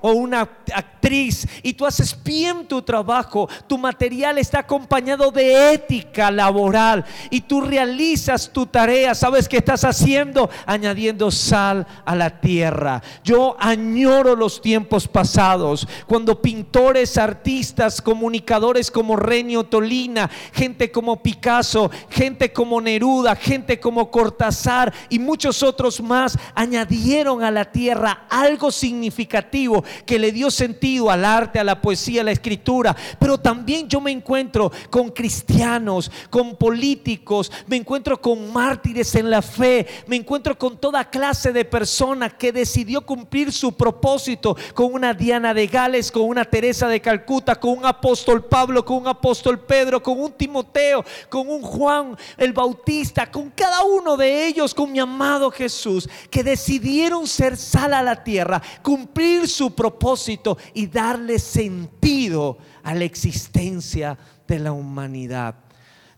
o 0.00 0.12
una 0.12 0.40
actriz 0.74 1.46
y 1.62 1.74
tú 1.74 1.86
haces 1.86 2.16
bien 2.24 2.66
tu 2.66 2.82
trabajo, 2.82 3.48
tu 3.66 3.78
material 3.78 4.38
está 4.38 4.60
acompañado 4.60 5.30
de 5.30 5.72
ética 5.72 6.30
laboral 6.30 7.04
y 7.30 7.42
tú 7.42 7.60
realizas 7.60 8.50
tu 8.52 8.66
tarea, 8.66 9.14
¿sabes 9.14 9.48
qué 9.48 9.58
estás 9.58 9.84
haciendo? 9.84 10.50
Añadiendo 10.66 11.30
sal 11.30 11.86
a 12.04 12.16
la 12.16 12.40
tierra. 12.40 13.02
Yo 13.22 13.56
añoro 13.58 14.34
los 14.34 14.60
tiempos 14.60 15.06
pasados, 15.06 15.86
cuando 16.06 16.42
pintores, 16.42 17.16
artistas, 17.16 18.02
comunicadores 18.02 18.90
como 18.90 19.16
Renio 19.16 19.64
Tolina, 19.64 20.28
gente 20.52 20.90
como 20.90 21.22
Picasso, 21.22 21.90
gente 22.10 22.52
como 22.52 22.80
Neruda, 22.80 23.36
gente 23.36 23.78
como 23.78 24.10
Cortázar 24.10 24.92
y 25.08 25.18
muchos 25.18 25.62
otros 25.62 26.00
más 26.00 26.36
añadieron 26.54 27.42
a 27.42 27.50
la 27.50 27.66
tierra 27.66 28.26
algo 28.28 28.70
significativo 28.72 29.27
que 29.28 30.18
le 30.18 30.32
dio 30.32 30.50
sentido 30.50 31.10
al 31.10 31.24
arte, 31.24 31.58
a 31.58 31.64
la 31.64 31.80
poesía, 31.80 32.22
a 32.22 32.24
la 32.24 32.32
escritura. 32.32 32.96
Pero 33.18 33.38
también 33.38 33.88
yo 33.88 34.00
me 34.00 34.10
encuentro 34.10 34.72
con 34.90 35.10
cristianos, 35.10 36.10
con 36.30 36.56
políticos, 36.56 37.52
me 37.66 37.76
encuentro 37.76 38.20
con 38.20 38.52
mártires 38.52 39.14
en 39.14 39.30
la 39.30 39.42
fe, 39.42 39.86
me 40.06 40.16
encuentro 40.16 40.58
con 40.58 40.78
toda 40.78 41.08
clase 41.08 41.52
de 41.52 41.64
personas 41.64 42.34
que 42.34 42.52
decidió 42.52 43.02
cumplir 43.02 43.52
su 43.52 43.72
propósito 43.72 44.56
con 44.74 44.92
una 44.92 45.14
Diana 45.14 45.54
de 45.54 45.66
Gales, 45.66 46.10
con 46.10 46.22
una 46.22 46.44
Teresa 46.44 46.88
de 46.88 47.00
Calcuta, 47.00 47.56
con 47.56 47.78
un 47.78 47.86
apóstol 47.86 48.44
Pablo, 48.44 48.84
con 48.84 48.98
un 48.98 49.08
apóstol 49.08 49.60
Pedro, 49.60 50.02
con 50.02 50.20
un 50.20 50.32
Timoteo, 50.32 51.04
con 51.28 51.48
un 51.48 51.62
Juan 51.62 52.16
el 52.36 52.52
Bautista, 52.52 53.30
con 53.30 53.50
cada 53.50 53.84
uno 53.84 54.16
de 54.16 54.46
ellos, 54.46 54.74
con 54.74 54.90
mi 54.90 54.98
amado 54.98 55.50
Jesús, 55.50 56.08
que 56.30 56.42
decidieron 56.42 57.26
ser 57.26 57.56
sal 57.56 57.92
a 57.92 58.02
la 58.02 58.22
tierra, 58.22 58.62
cumplir 59.08 59.48
su 59.48 59.74
propósito 59.74 60.58
y 60.74 60.86
darle 60.86 61.38
sentido 61.38 62.58
a 62.82 62.94
la 62.94 63.04
existencia 63.04 64.18
de 64.46 64.58
la 64.58 64.72
humanidad. 64.72 65.54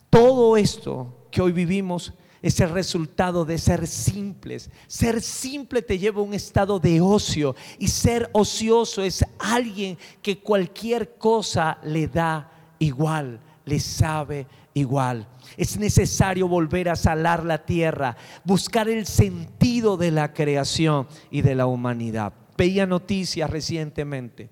Todo 0.08 0.56
esto 0.56 1.26
que 1.30 1.40
hoy 1.40 1.52
vivimos 1.52 2.12
es 2.42 2.58
el 2.60 2.70
resultado 2.70 3.44
de 3.44 3.58
ser 3.58 3.86
simples. 3.86 4.70
Ser 4.86 5.22
simple 5.22 5.82
te 5.82 5.98
lleva 5.98 6.20
a 6.20 6.24
un 6.24 6.34
estado 6.34 6.78
de 6.80 7.00
ocio 7.00 7.54
y 7.78 7.88
ser 7.88 8.28
ocioso 8.32 9.02
es 9.02 9.24
alguien 9.38 9.96
que 10.20 10.40
cualquier 10.40 11.16
cosa 11.16 11.78
le 11.84 12.08
da 12.08 12.50
igual, 12.78 13.40
le 13.64 13.78
sabe 13.78 14.46
igual. 14.74 15.28
Es 15.56 15.78
necesario 15.78 16.48
volver 16.48 16.88
a 16.88 16.96
salar 16.96 17.44
la 17.44 17.64
tierra, 17.64 18.16
buscar 18.44 18.88
el 18.88 19.06
sentido 19.06 19.96
de 19.96 20.10
la 20.10 20.32
creación 20.32 21.06
y 21.30 21.42
de 21.42 21.54
la 21.54 21.66
humanidad. 21.66 22.32
Veía 22.60 22.84
noticias 22.84 23.48
recientemente. 23.48 24.50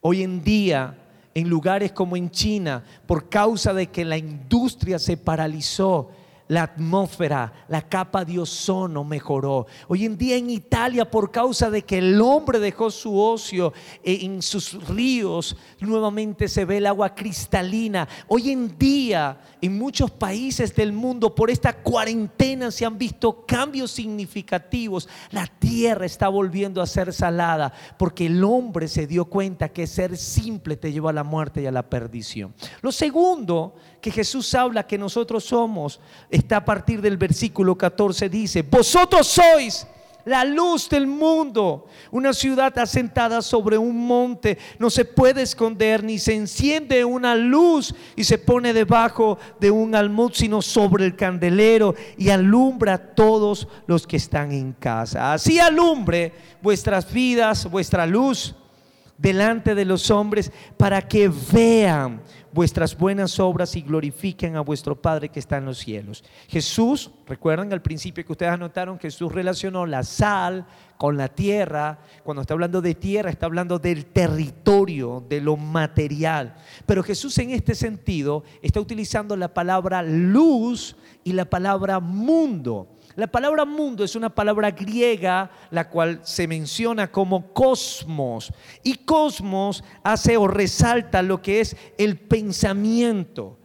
Hoy 0.00 0.24
en 0.24 0.42
día, 0.42 0.98
en 1.34 1.48
lugares 1.48 1.92
como 1.92 2.16
en 2.16 2.32
China, 2.32 2.82
por 3.06 3.28
causa 3.28 3.72
de 3.72 3.86
que 3.86 4.04
la 4.04 4.18
industria 4.18 4.98
se 4.98 5.16
paralizó, 5.16 6.10
la 6.48 6.62
atmósfera, 6.62 7.52
la 7.68 7.82
capa 7.82 8.24
de 8.24 8.38
ozono 8.38 9.04
mejoró. 9.04 9.66
Hoy 9.88 10.04
en 10.04 10.16
día 10.16 10.36
en 10.36 10.50
Italia, 10.50 11.10
por 11.10 11.30
causa 11.30 11.70
de 11.70 11.82
que 11.82 11.98
el 11.98 12.20
hombre 12.20 12.58
dejó 12.58 12.90
su 12.90 13.18
ocio 13.18 13.72
en 14.02 14.42
sus 14.42 14.86
ríos, 14.88 15.56
nuevamente 15.80 16.48
se 16.48 16.64
ve 16.64 16.78
el 16.78 16.86
agua 16.86 17.14
cristalina. 17.14 18.08
Hoy 18.28 18.50
en 18.50 18.78
día, 18.78 19.40
en 19.60 19.76
muchos 19.76 20.10
países 20.10 20.74
del 20.74 20.92
mundo, 20.92 21.34
por 21.34 21.50
esta 21.50 21.72
cuarentena 21.72 22.70
se 22.70 22.84
han 22.84 22.96
visto 22.96 23.44
cambios 23.46 23.90
significativos. 23.90 25.08
La 25.30 25.46
tierra 25.46 26.06
está 26.06 26.28
volviendo 26.28 26.80
a 26.80 26.86
ser 26.86 27.12
salada 27.12 27.72
porque 27.98 28.26
el 28.26 28.42
hombre 28.44 28.88
se 28.88 29.06
dio 29.06 29.24
cuenta 29.24 29.68
que 29.68 29.86
ser 29.86 30.16
simple 30.16 30.76
te 30.76 30.92
lleva 30.92 31.10
a 31.10 31.14
la 31.14 31.24
muerte 31.24 31.62
y 31.62 31.66
a 31.66 31.72
la 31.72 31.88
perdición. 31.88 32.54
Lo 32.82 32.92
segundo 32.92 33.74
que 34.06 34.12
Jesús 34.12 34.54
habla 34.54 34.86
que 34.86 34.96
nosotros 34.96 35.42
somos 35.42 35.98
está 36.30 36.58
a 36.58 36.64
partir 36.64 37.00
del 37.00 37.16
versículo 37.16 37.76
14. 37.76 38.28
Dice, 38.28 38.62
vosotros 38.62 39.26
sois 39.26 39.84
la 40.24 40.44
luz 40.44 40.88
del 40.88 41.08
mundo. 41.08 41.88
Una 42.12 42.32
ciudad 42.32 42.78
asentada 42.78 43.42
sobre 43.42 43.76
un 43.76 44.06
monte 44.06 44.58
no 44.78 44.90
se 44.90 45.04
puede 45.04 45.42
esconder 45.42 46.04
ni 46.04 46.20
se 46.20 46.36
enciende 46.36 47.04
una 47.04 47.34
luz 47.34 47.92
y 48.14 48.22
se 48.22 48.38
pone 48.38 48.72
debajo 48.72 49.38
de 49.58 49.72
un 49.72 49.96
almud, 49.96 50.30
sino 50.32 50.62
sobre 50.62 51.04
el 51.04 51.16
candelero 51.16 51.96
y 52.16 52.28
alumbra 52.28 52.94
a 52.94 52.98
todos 52.98 53.66
los 53.88 54.06
que 54.06 54.18
están 54.18 54.52
en 54.52 54.72
casa. 54.72 55.32
Así 55.32 55.58
alumbre 55.58 56.32
vuestras 56.62 57.12
vidas, 57.12 57.68
vuestra 57.68 58.06
luz 58.06 58.54
delante 59.18 59.74
de 59.74 59.84
los 59.84 60.10
hombres 60.10 60.52
para 60.76 61.02
que 61.02 61.28
vean 61.52 62.20
vuestras 62.56 62.96
buenas 62.96 63.38
obras 63.38 63.76
y 63.76 63.82
glorifiquen 63.82 64.56
a 64.56 64.62
vuestro 64.62 64.98
Padre 64.98 65.28
que 65.28 65.38
está 65.38 65.58
en 65.58 65.66
los 65.66 65.76
cielos. 65.76 66.24
Jesús, 66.48 67.10
recuerdan 67.26 67.70
al 67.70 67.82
principio 67.82 68.24
que 68.24 68.32
ustedes 68.32 68.50
anotaron, 68.50 68.98
Jesús 68.98 69.30
relacionó 69.30 69.84
la 69.84 70.02
sal 70.02 70.66
con 70.96 71.18
la 71.18 71.28
tierra. 71.28 71.98
Cuando 72.24 72.40
está 72.40 72.54
hablando 72.54 72.80
de 72.80 72.94
tierra, 72.94 73.28
está 73.28 73.44
hablando 73.44 73.78
del 73.78 74.06
territorio, 74.06 75.22
de 75.28 75.42
lo 75.42 75.58
material. 75.58 76.54
Pero 76.86 77.02
Jesús 77.02 77.36
en 77.36 77.50
este 77.50 77.74
sentido 77.74 78.42
está 78.62 78.80
utilizando 78.80 79.36
la 79.36 79.52
palabra 79.52 80.02
luz 80.02 80.96
y 81.24 81.34
la 81.34 81.44
palabra 81.44 82.00
mundo. 82.00 82.95
La 83.16 83.26
palabra 83.26 83.64
mundo 83.64 84.04
es 84.04 84.14
una 84.14 84.28
palabra 84.28 84.70
griega 84.70 85.50
la 85.70 85.88
cual 85.88 86.20
se 86.22 86.46
menciona 86.46 87.10
como 87.10 87.50
cosmos. 87.54 88.52
Y 88.82 88.94
cosmos 88.94 89.82
hace 90.02 90.36
o 90.36 90.46
resalta 90.46 91.22
lo 91.22 91.40
que 91.40 91.60
es 91.60 91.74
el 91.96 92.18
pensamiento. 92.18 93.56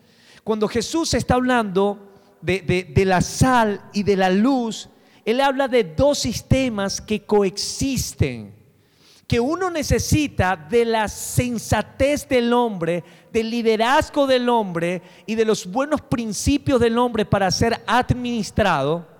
Cuando 0.46 0.70
Jesús 0.70 1.13
está 1.13 1.34
hablando 1.34 2.13
de, 2.41 2.93
la 3.05 3.20
sal 3.20 3.81
y 3.91 4.03
de 4.03 4.15
la 4.15 4.29
luz, 4.29 4.88
Él 5.25 5.41
habla 5.41 5.67
de 5.67 5.84
dos 5.84 6.20
sistemas 6.20 7.01
que 7.01 7.25
coexisten. 7.25 8.55
Que 9.27 9.41
uno 9.41 9.70
necesita 9.70 10.55
de 10.55 10.86
la 10.86 11.10
sensatez 11.10 12.27
del 12.27 12.53
hombre, 12.53 13.03
del 13.34 13.50
liderazgo 13.50 14.27
del 14.27 14.48
hombre 14.48 15.01
y 15.25 15.36
de 15.36 15.43
los 15.43 15.70
buenos 15.70 16.00
principios 16.00 16.79
del 16.79 16.98
hombre 16.98 17.25
para 17.25 17.51
ser 17.51 17.81
administrado 17.86 19.11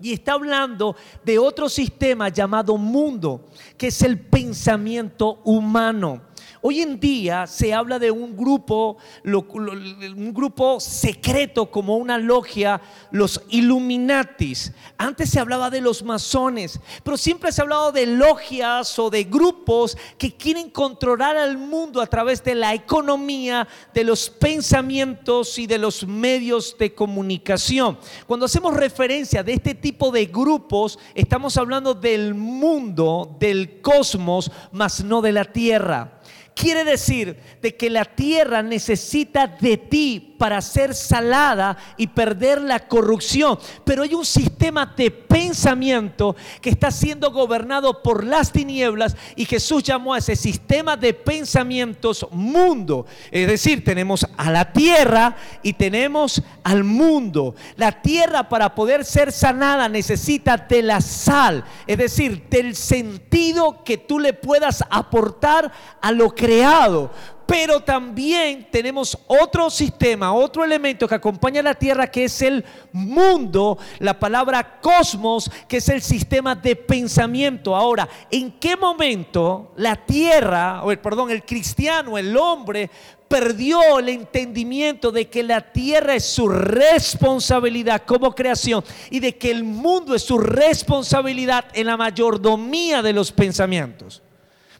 y 0.00 0.12
está 0.12 0.32
hablando 0.32 0.96
de 1.24 1.38
otro 1.38 1.68
sistema 1.68 2.28
llamado 2.28 2.76
mundo, 2.76 3.46
que 3.76 3.88
es 3.88 4.02
el 4.02 4.18
pensamiento 4.18 5.40
humano. 5.44 6.25
Hoy 6.68 6.80
en 6.80 6.98
día 6.98 7.46
se 7.46 7.72
habla 7.72 8.00
de 8.00 8.10
un 8.10 8.36
grupo, 8.36 8.96
un 9.24 10.34
grupo 10.34 10.80
secreto 10.80 11.70
como 11.70 11.96
una 11.96 12.18
logia, 12.18 12.80
los 13.12 13.40
Illuminatis. 13.50 14.72
Antes 14.98 15.30
se 15.30 15.38
hablaba 15.38 15.70
de 15.70 15.80
los 15.80 16.02
masones, 16.02 16.80
pero 17.04 17.16
siempre 17.16 17.52
se 17.52 17.60
ha 17.60 17.62
hablado 17.62 17.92
de 17.92 18.06
logias 18.06 18.98
o 18.98 19.10
de 19.10 19.22
grupos 19.22 19.96
que 20.18 20.36
quieren 20.36 20.68
controlar 20.70 21.36
al 21.36 21.56
mundo 21.56 22.00
a 22.00 22.08
través 22.08 22.42
de 22.42 22.56
la 22.56 22.74
economía, 22.74 23.68
de 23.94 24.02
los 24.02 24.28
pensamientos 24.28 25.60
y 25.60 25.68
de 25.68 25.78
los 25.78 26.04
medios 26.04 26.76
de 26.76 26.92
comunicación. 26.92 27.96
Cuando 28.26 28.46
hacemos 28.46 28.74
referencia 28.74 29.44
de 29.44 29.52
este 29.52 29.76
tipo 29.76 30.10
de 30.10 30.26
grupos, 30.26 30.98
estamos 31.14 31.56
hablando 31.58 31.94
del 31.94 32.34
mundo, 32.34 33.36
del 33.38 33.80
cosmos, 33.80 34.50
mas 34.72 35.04
no 35.04 35.22
de 35.22 35.30
la 35.30 35.44
tierra. 35.44 36.15
Quiere 36.56 36.84
decir 36.84 37.36
de 37.60 37.76
que 37.76 37.90
la 37.90 38.06
tierra 38.06 38.62
necesita 38.62 39.46
de 39.46 39.76
ti 39.76 40.35
para 40.38 40.60
ser 40.60 40.94
salada 40.94 41.76
y 41.96 42.08
perder 42.08 42.60
la 42.60 42.80
corrupción. 42.80 43.58
Pero 43.84 44.02
hay 44.02 44.14
un 44.14 44.24
sistema 44.24 44.86
de 44.96 45.10
pensamiento 45.10 46.36
que 46.60 46.70
está 46.70 46.90
siendo 46.90 47.30
gobernado 47.30 48.02
por 48.02 48.24
las 48.24 48.52
tinieblas 48.52 49.16
y 49.34 49.44
Jesús 49.44 49.82
llamó 49.82 50.14
a 50.14 50.18
ese 50.18 50.36
sistema 50.36 50.96
de 50.96 51.14
pensamientos 51.14 52.26
mundo. 52.30 53.06
Es 53.30 53.46
decir, 53.46 53.84
tenemos 53.84 54.26
a 54.36 54.50
la 54.50 54.72
tierra 54.72 55.36
y 55.62 55.72
tenemos 55.72 56.42
al 56.62 56.84
mundo. 56.84 57.54
La 57.76 58.02
tierra 58.02 58.48
para 58.48 58.74
poder 58.74 59.04
ser 59.04 59.32
sanada 59.32 59.88
necesita 59.88 60.56
de 60.56 60.82
la 60.82 61.00
sal, 61.00 61.64
es 61.86 61.98
decir, 61.98 62.46
del 62.48 62.74
sentido 62.76 63.84
que 63.84 63.98
tú 63.98 64.18
le 64.18 64.32
puedas 64.32 64.84
aportar 64.90 65.72
a 66.00 66.12
lo 66.12 66.34
creado. 66.34 67.10
Pero 67.46 67.80
también 67.80 68.66
tenemos 68.70 69.16
otro 69.28 69.70
sistema, 69.70 70.32
otro 70.32 70.64
elemento 70.64 71.06
que 71.06 71.14
acompaña 71.14 71.60
a 71.60 71.64
la 71.64 71.74
Tierra, 71.74 72.10
que 72.10 72.24
es 72.24 72.42
el 72.42 72.64
mundo, 72.90 73.78
la 74.00 74.18
palabra 74.18 74.80
cosmos, 74.80 75.50
que 75.68 75.76
es 75.76 75.88
el 75.88 76.02
sistema 76.02 76.56
de 76.56 76.74
pensamiento. 76.74 77.76
Ahora, 77.76 78.08
¿en 78.30 78.58
qué 78.58 78.76
momento 78.76 79.72
la 79.76 79.94
Tierra, 79.94 80.82
o 80.82 80.90
el, 80.90 80.98
perdón, 80.98 81.30
el 81.30 81.44
cristiano, 81.44 82.18
el 82.18 82.36
hombre, 82.36 82.90
perdió 83.28 83.98
el 83.98 84.08
entendimiento 84.08 85.10
de 85.10 85.28
que 85.28 85.42
la 85.42 85.60
tierra 85.60 86.14
es 86.14 86.24
su 86.24 86.48
responsabilidad 86.48 88.02
como 88.04 88.34
creación 88.34 88.84
y 89.10 89.20
de 89.20 89.36
que 89.36 89.50
el 89.50 89.64
mundo 89.64 90.14
es 90.14 90.22
su 90.22 90.38
responsabilidad 90.38 91.66
en 91.74 91.86
la 91.86 91.96
mayordomía 91.96 93.02
de 93.02 93.12
los 93.12 93.32
pensamientos? 93.32 94.22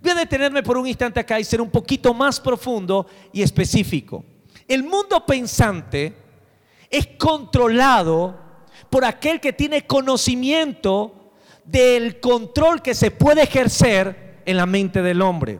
Voy 0.07 0.13
a 0.13 0.21
detenerme 0.21 0.63
por 0.63 0.77
un 0.77 0.87
instante 0.87 1.19
acá 1.19 1.41
y 1.41 1.43
ser 1.43 1.61
un 1.61 1.69
poquito 1.69 2.15
más 2.15 2.39
profundo 2.39 3.09
y 3.33 3.43
específico. 3.43 4.25
El 4.69 4.85
mundo 4.85 5.27
pensante 5.27 6.15
es 6.89 7.09
controlado 7.19 8.39
por 8.89 9.05
aquel 9.05 9.41
que 9.41 9.53
tiene 9.53 9.85
conocimiento 9.85 11.33
del 11.65 12.21
control 12.21 12.83
que 12.83 12.95
se 12.95 13.11
puede 13.11 13.43
ejercer 13.43 14.43
en 14.47 14.57
la 14.57 14.65
mente 14.65 15.03
del 15.03 15.21
hombre. 15.23 15.59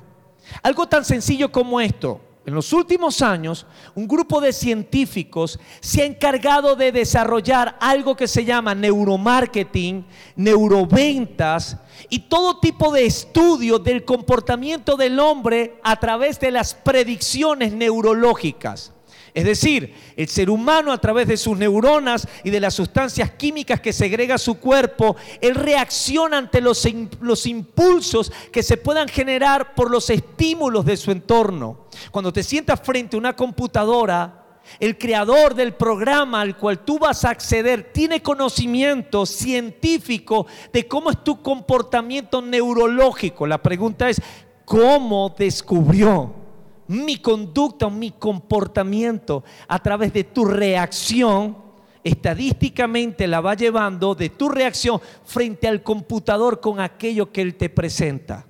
Algo 0.63 0.87
tan 0.87 1.05
sencillo 1.05 1.51
como 1.51 1.81
esto. 1.81 2.21
En 2.47 2.55
los 2.55 2.73
últimos 2.73 3.23
años, 3.23 3.67
un 3.97 4.07
grupo 4.07 4.41
de 4.41 4.53
científicos 4.53 5.59
se 5.81 6.03
ha 6.03 6.05
encargado 6.05 6.77
de 6.77 6.93
desarrollar 6.93 7.77
algo 7.81 8.15
que 8.15 8.29
se 8.29 8.45
llama 8.45 8.73
neuromarketing, 8.73 10.07
neuroventas 10.37 11.77
y 12.09 12.21
todo 12.21 12.61
tipo 12.61 12.93
de 12.93 13.05
estudio 13.05 13.81
del 13.81 14.05
comportamiento 14.05 14.97
del 14.97 15.19
hombre 15.19 15.81
a 15.83 15.99
través 15.99 16.39
de 16.39 16.53
las 16.53 16.73
predicciones 16.73 17.73
neurológicas. 17.73 18.93
Es 19.37 19.45
decir, 19.45 19.93
el 20.17 20.29
ser 20.29 20.49
humano 20.49 20.91
a 20.91 20.99
través 20.99 21.29
de 21.29 21.37
sus 21.37 21.59
neuronas 21.59 22.27
y 22.43 22.49
de 22.49 22.59
las 22.59 22.73
sustancias 22.73 23.33
químicas 23.33 23.83
que 23.83 23.93
segrega 23.93 24.39
su 24.39 24.59
cuerpo, 24.59 25.15
él 25.43 25.55
reacciona 25.55 26.39
ante 26.39 26.63
los, 26.63 26.89
los, 27.21 27.45
impulsos 27.45 28.33
que 28.51 28.63
se 28.63 28.79
puedan 28.79 29.09
generar 29.09 29.75
por 29.75 29.91
los 29.91 30.09
estímulos 30.09 30.87
de 30.87 30.97
su 30.97 31.11
entorno. 31.11 31.87
Cuando 32.11 32.33
te 32.33 32.43
sientas 32.43 32.81
frente 32.81 33.15
a 33.15 33.19
una 33.19 33.37
computadora, 33.37 34.47
el 34.81 34.97
creador 34.97 35.55
del 35.55 35.75
programa 35.75 36.41
al 36.41 36.57
cual 36.57 36.79
tú 36.79 36.99
vas 36.99 37.27
a 37.27 37.29
acceder 37.29 37.93
tiene 37.93 38.23
conocimiento 38.23 39.27
científico 39.27 40.47
de 40.73 40.89
cómo 40.89 41.11
es 41.11 41.23
tu 41.23 41.43
comportamiento 41.43 42.41
neurológico. 42.41 43.47
La 43.47 43.63
pregunta 43.63 44.09
es, 44.09 44.19
¿cómo 44.65 45.35
descubrió? 45.37 46.46
Mi 46.89 47.19
conducta 47.19 47.87
o 47.87 47.91
mi 47.91 48.13
comportamiento 48.13 49.45
a 49.69 49.79
través 49.83 50.13
de 50.13 50.25
tu 50.25 50.45
reacción, 50.45 51.57
estadísticamente 52.05 53.27
la 53.27 53.41
va 53.41 53.55
llevando 53.55 54.15
de 54.15 54.31
tu 54.31 54.49
reacción 54.49 55.01
frente 55.25 55.67
al 55.67 55.83
computador 55.83 56.61
con 56.61 56.81
aquello 56.81 57.33
que 57.33 57.43
él 57.43 57.57
te 57.57 57.69
presenta. 57.69 58.47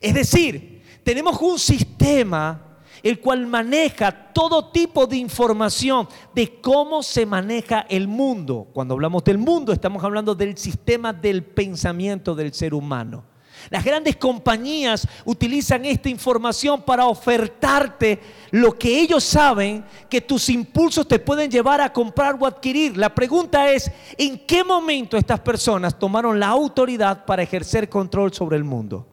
Es 0.00 0.14
decir, 0.14 0.82
tenemos 1.02 1.40
un 1.40 1.58
sistema 1.58 2.62
el 3.02 3.20
cual 3.20 3.46
maneja 3.46 4.32
todo 4.32 4.70
tipo 4.70 5.06
de 5.06 5.16
información 5.16 6.08
de 6.34 6.60
cómo 6.60 7.02
se 7.02 7.24
maneja 7.24 7.86
el 7.88 8.08
mundo. 8.08 8.68
Cuando 8.72 8.94
hablamos 8.94 9.22
del 9.24 9.38
mundo, 9.38 9.72
estamos 9.72 10.02
hablando 10.02 10.34
del 10.34 10.56
sistema 10.56 11.12
del 11.12 11.44
pensamiento 11.44 12.34
del 12.34 12.52
ser 12.52 12.74
humano. 12.74 13.24
Las 13.70 13.84
grandes 13.84 14.16
compañías 14.16 15.06
utilizan 15.24 15.84
esta 15.84 16.08
información 16.08 16.82
para 16.82 17.06
ofertarte 17.06 18.20
lo 18.50 18.78
que 18.78 19.00
ellos 19.00 19.24
saben 19.24 19.84
que 20.08 20.20
tus 20.20 20.48
impulsos 20.48 21.06
te 21.08 21.18
pueden 21.18 21.50
llevar 21.50 21.80
a 21.80 21.92
comprar 21.92 22.36
o 22.38 22.46
adquirir. 22.46 22.96
La 22.96 23.14
pregunta 23.14 23.70
es, 23.70 23.90
¿en 24.16 24.46
qué 24.46 24.62
momento 24.62 25.16
estas 25.16 25.40
personas 25.40 25.98
tomaron 25.98 26.38
la 26.38 26.48
autoridad 26.48 27.24
para 27.24 27.42
ejercer 27.42 27.88
control 27.88 28.32
sobre 28.32 28.56
el 28.56 28.64
mundo? 28.64 29.06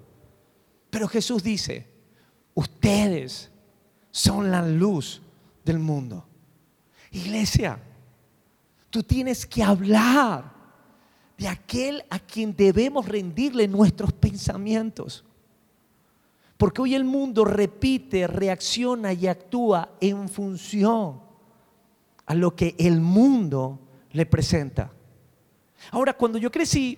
Pero 0.89 1.07
Jesús 1.07 1.41
dice, 1.41 1.87
ustedes 2.53 3.49
son 4.11 4.51
la 4.51 4.61
luz 4.61 5.21
del 5.65 5.79
mundo. 5.79 6.27
Iglesia, 7.11 7.79
tú 8.89 9.01
tienes 9.01 9.45
que 9.45 9.63
hablar 9.63 10.53
de 11.43 11.49
aquel 11.49 12.06
a 12.10 12.19
quien 12.19 12.56
debemos 12.56 13.06
rendirle 13.06 13.67
nuestros 13.67 14.13
pensamientos. 14.13 15.25
Porque 16.56 16.82
hoy 16.82 16.95
el 16.95 17.03
mundo 17.03 17.43
repite, 17.43 18.27
reacciona 18.27 19.12
y 19.12 19.27
actúa 19.27 19.89
en 19.99 20.29
función 20.29 21.19
a 22.25 22.34
lo 22.34 22.56
que 22.56 22.75
el 22.77 23.01
mundo 23.01 23.77
le 24.13 24.25
presenta. 24.25 24.89
Ahora, 25.91 26.13
cuando 26.13 26.38
yo 26.38 26.49
crecí 26.49 26.97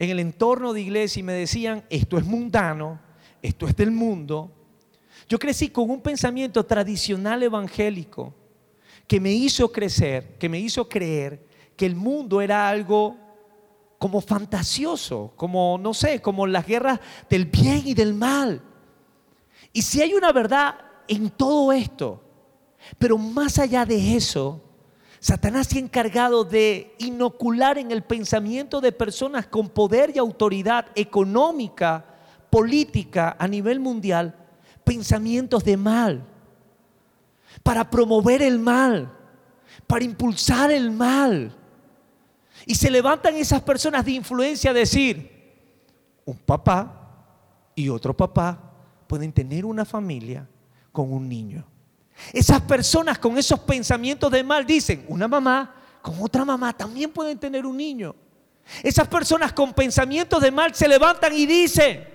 en 0.00 0.10
el 0.10 0.18
entorno 0.18 0.72
de 0.72 0.80
iglesia 0.80 1.20
y 1.20 1.22
me 1.22 1.34
decían, 1.34 1.84
esto 1.88 2.18
es 2.18 2.24
mundano, 2.24 2.98
esto 3.42 3.68
es 3.68 3.76
del 3.76 3.92
mundo, 3.92 4.50
yo 5.28 5.38
crecí 5.38 5.68
con 5.68 5.88
un 5.88 6.00
pensamiento 6.00 6.66
tradicional 6.66 7.44
evangélico 7.44 8.34
que 9.06 9.20
me 9.20 9.30
hizo 9.30 9.70
crecer, 9.70 10.36
que 10.36 10.48
me 10.48 10.58
hizo 10.58 10.88
creer 10.88 11.46
que 11.76 11.86
el 11.86 11.94
mundo 11.94 12.40
era 12.40 12.68
algo 12.68 13.22
como 14.04 14.20
fantasioso, 14.20 15.32
como, 15.34 15.78
no 15.80 15.94
sé, 15.94 16.20
como 16.20 16.46
las 16.46 16.66
guerras 16.66 17.00
del 17.30 17.46
bien 17.46 17.84
y 17.86 17.94
del 17.94 18.12
mal. 18.12 18.60
Y 19.72 19.80
si 19.80 20.02
hay 20.02 20.12
una 20.12 20.30
verdad 20.30 20.74
en 21.08 21.30
todo 21.30 21.72
esto, 21.72 22.22
pero 22.98 23.16
más 23.16 23.58
allá 23.58 23.86
de 23.86 24.14
eso, 24.14 24.60
Satanás 25.20 25.68
se 25.68 25.78
ha 25.78 25.80
encargado 25.80 26.44
de 26.44 26.94
inocular 26.98 27.78
en 27.78 27.92
el 27.92 28.02
pensamiento 28.02 28.82
de 28.82 28.92
personas 28.92 29.46
con 29.46 29.70
poder 29.70 30.12
y 30.14 30.18
autoridad 30.18 30.84
económica, 30.94 32.04
política 32.50 33.34
a 33.38 33.48
nivel 33.48 33.80
mundial, 33.80 34.34
pensamientos 34.84 35.64
de 35.64 35.78
mal, 35.78 36.26
para 37.62 37.88
promover 37.88 38.42
el 38.42 38.58
mal, 38.58 39.10
para 39.86 40.04
impulsar 40.04 40.70
el 40.70 40.90
mal 40.90 41.56
y 42.66 42.74
se 42.74 42.90
levantan 42.90 43.36
esas 43.36 43.62
personas 43.62 44.04
de 44.04 44.12
influencia 44.12 44.70
a 44.70 44.74
decir, 44.74 45.30
un 46.24 46.36
papá 46.38 47.70
y 47.74 47.88
otro 47.88 48.16
papá 48.16 48.58
pueden 49.06 49.32
tener 49.32 49.64
una 49.64 49.84
familia 49.84 50.48
con 50.92 51.12
un 51.12 51.28
niño. 51.28 51.64
Esas 52.32 52.60
personas 52.62 53.18
con 53.18 53.36
esos 53.36 53.60
pensamientos 53.60 54.30
de 54.30 54.42
mal 54.42 54.64
dicen, 54.64 55.04
una 55.08 55.28
mamá 55.28 55.74
con 56.00 56.16
otra 56.20 56.44
mamá 56.44 56.72
también 56.72 57.10
pueden 57.10 57.38
tener 57.38 57.66
un 57.66 57.76
niño. 57.76 58.14
Esas 58.82 59.08
personas 59.08 59.52
con 59.52 59.74
pensamientos 59.74 60.40
de 60.40 60.50
mal 60.50 60.74
se 60.74 60.88
levantan 60.88 61.34
y 61.34 61.44
dicen, 61.44 62.06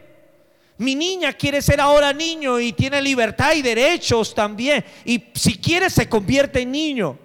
mi 0.78 0.96
niña 0.96 1.34
quiere 1.34 1.62
ser 1.62 1.82
ahora 1.82 2.14
niño 2.14 2.60
y 2.60 2.74
tiene 2.74 3.02
libertad 3.02 3.54
y 3.54 3.62
derechos 3.62 4.34
también. 4.34 4.84
Y 5.06 5.26
si 5.36 5.58
quiere 5.58 5.90
se 5.90 6.08
convierte 6.08 6.62
en 6.62 6.72
niño. 6.72 7.20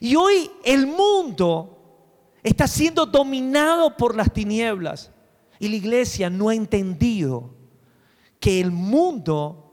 Y 0.00 0.14
hoy 0.14 0.50
el 0.64 0.86
mundo 0.86 1.77
está 2.48 2.66
siendo 2.66 3.06
dominado 3.06 3.96
por 3.96 4.14
las 4.14 4.32
tinieblas. 4.32 5.10
Y 5.58 5.68
la 5.68 5.76
iglesia 5.76 6.30
no 6.30 6.48
ha 6.48 6.54
entendido 6.54 7.54
que 8.40 8.60
el 8.60 8.70
mundo 8.70 9.64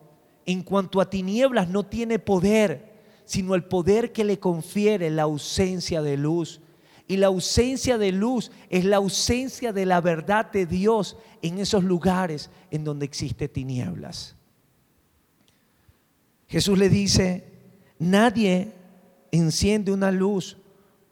en 0.46 0.62
cuanto 0.62 1.02
a 1.02 1.10
tinieblas 1.10 1.70
no 1.70 1.86
tiene 1.86 2.20
poder, 2.20 2.94
sino 3.26 3.56
el 3.56 3.64
poder 3.64 4.12
que 4.12 4.24
le 4.24 4.40
confiere 4.40 5.10
la 5.10 5.24
ausencia 5.24 6.02
de 6.02 6.18
luz. 6.18 6.62
Y 7.08 7.18
la 7.18 7.28
ausencia 7.28 7.98
de 7.98 8.12
luz 8.12 8.52
es 8.70 8.86
la 8.86 8.98
ausencia 8.98 9.72
de 9.72 9.86
la 9.86 10.02
verdad 10.02 10.52
de 10.52 10.66
Dios 10.66 11.18
en 11.42 11.60
esos 11.60 11.84
lugares 11.84 12.50
en 12.72 12.84
donde 12.84 13.06
existe 13.06 13.48
tinieblas. 13.48 14.36
Jesús 16.48 16.78
le 16.78 16.90
dice, 16.90 17.46
nadie 18.00 18.72
enciende 19.32 19.92
una 19.92 20.12
luz 20.12 20.58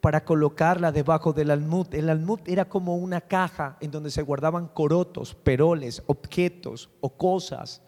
para 0.03 0.25
colocarla 0.25 0.91
debajo 0.91 1.31
del 1.31 1.49
almud. 1.49 1.87
El 1.95 2.09
almud 2.09 2.41
era 2.45 2.67
como 2.67 2.97
una 2.97 3.21
caja 3.21 3.77
en 3.79 3.89
donde 3.89 4.11
se 4.11 4.21
guardaban 4.21 4.67
corotos, 4.67 5.33
peroles, 5.33 6.03
objetos 6.07 6.89
o 6.99 7.07
cosas. 7.09 7.81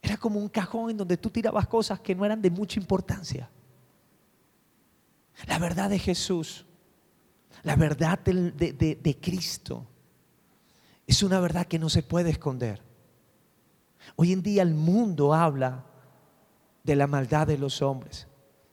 Era 0.00 0.16
como 0.16 0.40
un 0.40 0.48
cajón 0.48 0.92
en 0.92 0.96
donde 0.96 1.18
tú 1.18 1.28
tirabas 1.28 1.66
cosas 1.66 2.00
que 2.00 2.14
no 2.14 2.24
eran 2.24 2.40
de 2.40 2.50
mucha 2.50 2.80
importancia. 2.80 3.50
La 5.46 5.58
verdad 5.58 5.90
de 5.90 5.98
Jesús, 5.98 6.64
la 7.62 7.76
verdad 7.76 8.18
de, 8.20 8.96
de 8.98 9.20
Cristo, 9.20 9.84
es 11.06 11.22
una 11.22 11.38
verdad 11.38 11.66
que 11.66 11.78
no 11.78 11.90
se 11.90 12.02
puede 12.02 12.30
esconder. 12.30 12.80
Hoy 14.16 14.32
en 14.32 14.42
día 14.42 14.62
el 14.62 14.72
mundo 14.72 15.34
habla 15.34 15.84
de 16.82 16.96
la 16.96 17.06
maldad 17.06 17.46
de 17.46 17.58
los 17.58 17.82
hombres 17.82 18.29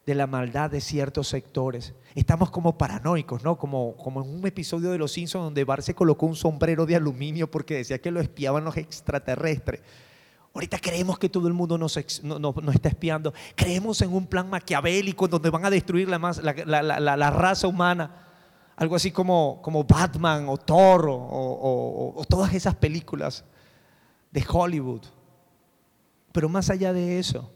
de 0.07 0.15
la 0.15 0.25
maldad 0.25 0.71
de 0.71 0.79
ciertos 0.79 1.27
sectores. 1.27 1.93
Estamos 2.15 2.49
como 2.49 2.77
paranoicos, 2.77 3.43
¿no? 3.43 3.57
Como, 3.57 3.97
como 3.97 4.23
en 4.23 4.39
un 4.39 4.47
episodio 4.47 4.89
de 4.89 4.97
Los 4.97 5.11
Simpsons 5.11 5.43
donde 5.43 5.65
Bar 5.65 5.83
se 5.83 5.93
colocó 5.93 6.25
un 6.27 6.35
sombrero 6.37 6.85
de 6.85 6.95
aluminio 6.95 7.51
porque 7.51 7.75
decía 7.75 7.99
que 7.99 8.09
lo 8.09 8.21
espiaban 8.21 8.63
los 8.63 8.77
extraterrestres. 8.77 9.81
Ahorita 10.53 10.79
creemos 10.79 11.19
que 11.19 11.27
todo 11.27 11.49
el 11.49 11.53
mundo 11.53 11.77
nos, 11.77 11.97
está 11.97 12.87
espiando. 12.87 13.33
Creemos 13.53 14.01
en 14.01 14.13
un 14.13 14.25
plan 14.27 14.49
maquiavélico 14.49 15.27
donde 15.27 15.49
van 15.49 15.65
a 15.65 15.69
destruir 15.69 16.07
la, 16.07 16.17
la, 16.17 17.29
raza 17.29 17.67
humana. 17.67 18.27
Algo 18.77 18.95
así 18.95 19.11
como, 19.11 19.59
como 19.61 19.83
Batman 19.83 20.47
o 20.47 20.57
Thor 20.57 21.05
o 21.09 22.23
todas 22.29 22.53
esas 22.53 22.75
películas 22.75 23.43
de 24.31 24.45
Hollywood. 24.49 25.01
Pero 26.31 26.47
más 26.47 26.69
allá 26.69 26.93
de 26.93 27.19
eso, 27.19 27.51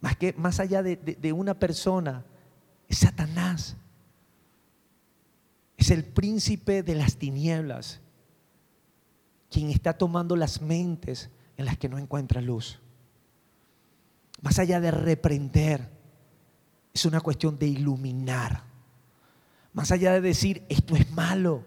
más, 0.00 0.16
que, 0.16 0.32
más 0.34 0.60
allá 0.60 0.82
de, 0.82 0.96
de 0.96 1.32
una 1.32 1.58
persona, 1.58 2.24
es 2.88 2.98
Satanás. 2.98 3.76
Es 5.76 5.90
el 5.90 6.04
príncipe 6.04 6.82
de 6.82 6.94
las 6.94 7.16
tinieblas, 7.16 8.00
quien 9.50 9.70
está 9.70 9.92
tomando 9.92 10.36
las 10.36 10.60
mentes 10.60 11.30
en 11.56 11.64
las 11.64 11.76
que 11.78 11.88
no 11.88 11.98
encuentra 11.98 12.40
luz. 12.40 12.80
Más 14.42 14.58
allá 14.58 14.80
de 14.80 14.90
reprender, 14.90 15.90
es 16.92 17.04
una 17.04 17.20
cuestión 17.20 17.58
de 17.58 17.66
iluminar. 17.66 18.62
Más 19.72 19.92
allá 19.92 20.12
de 20.12 20.20
decir, 20.20 20.64
esto 20.68 20.96
es 20.96 21.10
malo, 21.10 21.64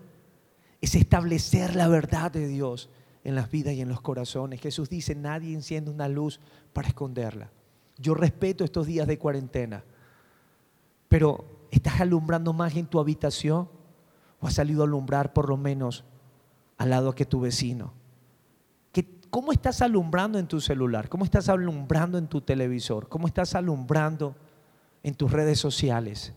es 0.82 0.96
establecer 0.96 1.76
la 1.76 1.88
verdad 1.88 2.32
de 2.32 2.48
Dios 2.48 2.90
en 3.24 3.36
las 3.36 3.52
vidas 3.52 3.74
y 3.76 3.82
en 3.82 3.90
los 3.90 4.02
corazones. 4.02 4.62
Jesús 4.62 4.90
dice, 4.90 5.14
nadie 5.14 5.54
enciende 5.54 5.92
una 5.92 6.08
luz 6.08 6.40
para 6.74 6.88
esconderla. 6.88 7.52
Yo 8.00 8.14
respeto 8.14 8.64
estos 8.64 8.88
días 8.88 9.08
de 9.08 9.20
cuarentena, 9.20 9.84
pero 11.08 11.46
¿estás 11.72 12.02
alumbrando 12.02 12.54
más 12.54 12.76
en 12.76 12.88
tu 12.88 13.00
habitación 13.00 13.70
o 14.40 14.48
has 14.48 14.54
salido 14.54 14.82
a 14.82 14.86
alumbrar 14.86 15.34
por 15.34 15.50
lo 15.50 15.58
menos 15.58 16.06
al 16.78 16.92
lado 16.92 17.14
que 17.14 17.26
tu 17.26 17.42
vecino? 17.42 17.94
¿Cómo 19.30 19.52
estás 19.52 19.82
alumbrando 19.82 20.40
en 20.40 20.48
tu 20.48 20.60
celular? 20.60 21.08
¿Cómo 21.08 21.24
estás 21.24 21.50
alumbrando 21.50 22.18
en 22.18 22.28
tu 22.28 22.42
televisor? 22.42 23.08
¿Cómo 23.10 23.28
estás 23.28 23.54
alumbrando 23.54 24.36
en 25.04 25.14
tus 25.14 25.32
redes 25.32 25.60
sociales? 25.60 26.34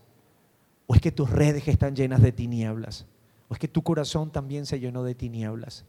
¿O 0.85 0.93
es 0.93 1.01
que 1.01 1.11
tus 1.11 1.29
redes 1.29 1.67
están 1.67 1.95
llenas 1.95 2.21
de 2.21 2.31
tinieblas? 2.31 3.07
¿O 3.49 3.53
es 3.53 3.59
que 3.59 3.67
tu 3.67 3.81
corazón 3.81 4.31
también 4.31 4.67
se 4.67 4.79
llenó 4.79 5.03
de 5.03 5.15
tinieblas? 5.15 5.85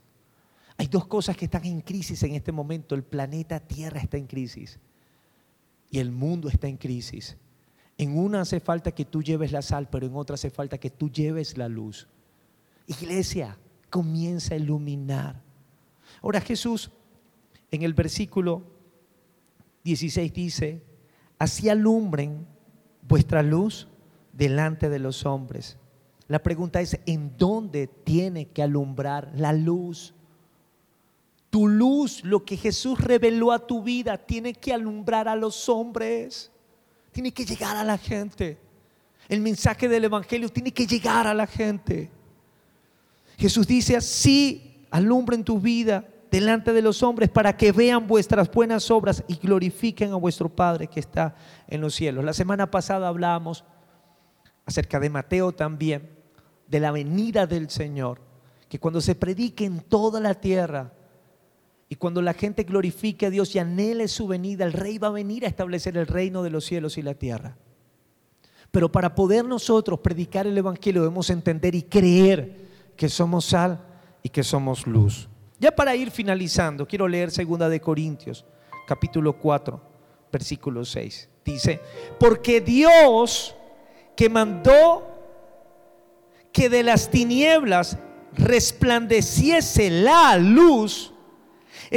Hay 0.77 0.87
dos 0.87 1.05
cosas 1.05 1.37
que 1.37 1.45
están 1.45 1.65
en 1.65 1.81
crisis 1.81 2.23
en 2.23 2.33
este 2.33 2.51
momento. 2.51 2.95
El 2.95 3.03
planeta 3.03 3.59
Tierra 3.59 3.99
está 3.99 4.17
en 4.17 4.25
crisis 4.25 4.79
y 5.89 5.99
el 5.99 6.11
mundo 6.11 6.49
está 6.49 6.67
en 6.67 6.77
crisis. 6.77 7.37
En 7.97 8.17
una 8.17 8.41
hace 8.41 8.59
falta 8.59 8.91
que 8.91 9.05
tú 9.05 9.23
lleves 9.23 9.51
la 9.51 9.61
sal, 9.61 9.87
pero 9.89 10.05
en 10.05 10.15
otra 10.15 10.33
hace 10.33 10.49
falta 10.49 10.77
que 10.77 10.89
tú 10.89 11.09
lleves 11.09 11.57
la 11.57 11.69
luz. 11.69 12.07
Iglesia, 12.87 13.57
comienza 13.89 14.53
a 14.53 14.57
iluminar. 14.57 15.41
Ahora 16.21 16.41
Jesús 16.41 16.91
en 17.71 17.83
el 17.83 17.93
versículo 17.93 18.63
16 19.83 20.33
dice, 20.33 20.81
así 21.39 21.69
alumbren 21.69 22.45
vuestra 23.07 23.43
luz 23.43 23.87
delante 24.33 24.89
de 24.89 24.99
los 24.99 25.25
hombres. 25.25 25.77
La 26.27 26.41
pregunta 26.41 26.81
es, 26.81 26.99
¿en 27.05 27.37
dónde 27.37 27.87
tiene 27.87 28.47
que 28.47 28.63
alumbrar 28.63 29.31
la 29.35 29.53
luz? 29.53 30.13
Tu 31.55 31.69
luz, 31.69 32.21
lo 32.25 32.43
que 32.43 32.57
Jesús 32.57 32.99
reveló 32.99 33.53
a 33.53 33.65
tu 33.65 33.81
vida, 33.81 34.17
tiene 34.17 34.53
que 34.53 34.73
alumbrar 34.73 35.29
a 35.29 35.37
los 35.37 35.69
hombres. 35.69 36.51
Tiene 37.13 37.31
que 37.31 37.45
llegar 37.45 37.77
a 37.77 37.83
la 37.85 37.97
gente. 37.97 38.57
El 39.29 39.39
mensaje 39.39 39.87
del 39.87 40.03
Evangelio 40.03 40.49
tiene 40.49 40.73
que 40.73 40.85
llegar 40.85 41.27
a 41.27 41.33
la 41.33 41.47
gente. 41.47 42.11
Jesús 43.37 43.65
dice 43.65 43.95
así, 43.95 44.85
alumbren 44.91 45.45
tu 45.45 45.57
vida 45.57 46.05
delante 46.29 46.73
de 46.73 46.81
los 46.81 47.01
hombres 47.01 47.29
para 47.29 47.55
que 47.55 47.71
vean 47.71 48.05
vuestras 48.05 48.51
buenas 48.51 48.91
obras 48.91 49.23
y 49.25 49.37
glorifiquen 49.37 50.11
a 50.11 50.17
vuestro 50.17 50.53
Padre 50.53 50.87
que 50.87 50.99
está 50.99 51.37
en 51.69 51.79
los 51.79 51.95
cielos. 51.95 52.25
La 52.25 52.33
semana 52.33 52.69
pasada 52.69 53.07
hablábamos 53.07 53.63
acerca 54.65 54.99
de 54.99 55.09
Mateo 55.09 55.53
también, 55.53 56.19
de 56.67 56.81
la 56.81 56.91
venida 56.91 57.47
del 57.47 57.69
Señor, 57.69 58.19
que 58.67 58.77
cuando 58.77 58.99
se 58.99 59.15
predique 59.15 59.63
en 59.63 59.79
toda 59.79 60.19
la 60.19 60.33
tierra 60.33 60.91
y 61.87 61.95
cuando 61.95 62.21
la 62.21 62.33
gente 62.33 62.63
glorifique 62.63 63.27
a 63.27 63.29
Dios 63.29 63.55
y 63.55 63.59
anhele 63.59 64.07
su 64.07 64.27
venida, 64.27 64.65
el 64.65 64.73
rey 64.73 64.97
va 64.97 65.07
a 65.07 65.11
venir 65.11 65.45
a 65.45 65.47
establecer 65.47 65.97
el 65.97 66.07
reino 66.07 66.41
de 66.41 66.49
los 66.49 66.65
cielos 66.65 66.97
y 66.97 67.01
la 67.01 67.13
tierra. 67.13 67.57
Pero 68.71 68.91
para 68.91 69.13
poder 69.13 69.45
nosotros 69.45 69.99
predicar 69.99 70.47
el 70.47 70.57
Evangelio 70.57 71.03
debemos 71.03 71.29
entender 71.29 71.75
y 71.75 71.83
creer 71.83 72.65
que 72.97 73.07
somos 73.07 73.45
sal 73.45 73.79
y 74.23 74.29
que 74.29 74.43
somos 74.43 74.87
luz. 74.87 75.29
Ya 75.59 75.71
para 75.73 75.95
ir 75.95 76.11
finalizando, 76.11 76.87
quiero 76.87 77.07
leer 77.07 77.31
segunda 77.31 77.69
de 77.69 77.79
Corintios, 77.79 78.45
capítulo 78.87 79.37
4, 79.37 79.81
versículo 80.31 80.83
6. 80.83 81.29
Dice, 81.45 81.79
porque 82.19 82.59
Dios 82.59 83.55
que 84.15 84.29
mandó 84.29 85.07
que 86.51 86.69
de 86.69 86.83
las 86.83 87.11
tinieblas 87.11 87.97
resplandeciese 88.33 89.89
la 89.89 90.37
luz, 90.37 91.13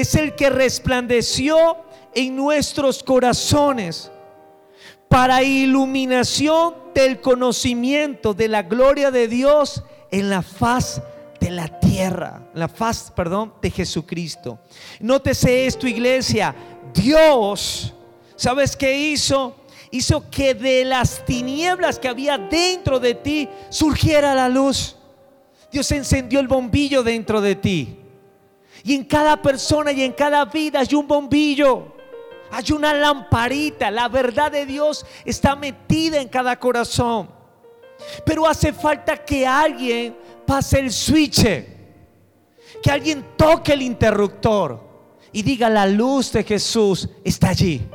es 0.00 0.14
el 0.14 0.37
que 0.37 0.48
resplandeció 0.48 1.76
en 2.14 2.37
nuestros 2.37 3.02
corazones 3.02 4.12
para 5.08 5.42
iluminación 5.42 6.74
del 6.94 7.20
conocimiento 7.20 8.32
de 8.32 8.46
la 8.46 8.62
gloria 8.62 9.11
de 9.11 9.26
Dios 9.26 9.82
en 10.12 10.30
la 10.30 10.42
faz 10.42 11.02
de 11.40 11.50
la 11.50 11.80
tierra, 11.80 12.48
la 12.54 12.68
faz, 12.68 13.11
perdón, 13.11 13.54
de 13.61 13.72
Jesucristo. 13.72 14.61
Nótese 15.00 15.66
esto, 15.66 15.88
iglesia, 15.88 16.54
Dios, 16.94 17.92
¿sabes 18.37 18.76
qué 18.76 18.96
hizo? 18.96 19.56
Hizo 19.90 20.30
que 20.30 20.54
de 20.54 20.84
las 20.84 21.24
tinieblas 21.24 21.98
que 21.98 22.06
había 22.06 22.38
dentro 22.38 23.00
de 23.00 23.14
ti 23.14 23.48
surgiera 23.68 24.32
la 24.37 24.48
luz. 24.48 24.94
Dios 25.72 25.90
encendió 25.90 26.38
el 26.38 26.46
bombillo 26.46 27.02
dentro 27.02 27.40
de 27.40 27.56
ti. 27.56 27.97
Y 28.84 28.94
en 28.94 29.04
cada 29.04 29.40
persona 29.40 29.92
y 29.92 30.02
en 30.02 30.12
cada 30.12 30.44
vida 30.44 30.80
hay 30.80 30.94
un 30.94 31.06
bombillo. 31.06 31.94
Hay 32.50 32.72
una 32.72 32.94
lamparita. 32.94 33.90
La 33.90 34.08
verdad 34.08 34.50
de 34.52 34.66
Dios 34.66 35.04
está 35.24 35.54
metida 35.56 36.20
en 36.20 36.28
cada 36.28 36.58
corazón. 36.58 37.30
Pero 38.24 38.46
hace 38.46 38.72
falta 38.72 39.16
que 39.16 39.46
alguien 39.46 40.16
pase 40.46 40.78
el 40.78 40.92
switch, 40.92 41.42
que 42.82 42.90
alguien 42.90 43.24
toque 43.36 43.72
el 43.72 43.82
interruptor 43.82 44.80
y 45.32 45.42
diga 45.42 45.68
la 45.68 45.86
luz 45.86 46.32
de 46.32 46.44
Jesús 46.44 47.08
está 47.24 47.50
allí. 47.50 47.86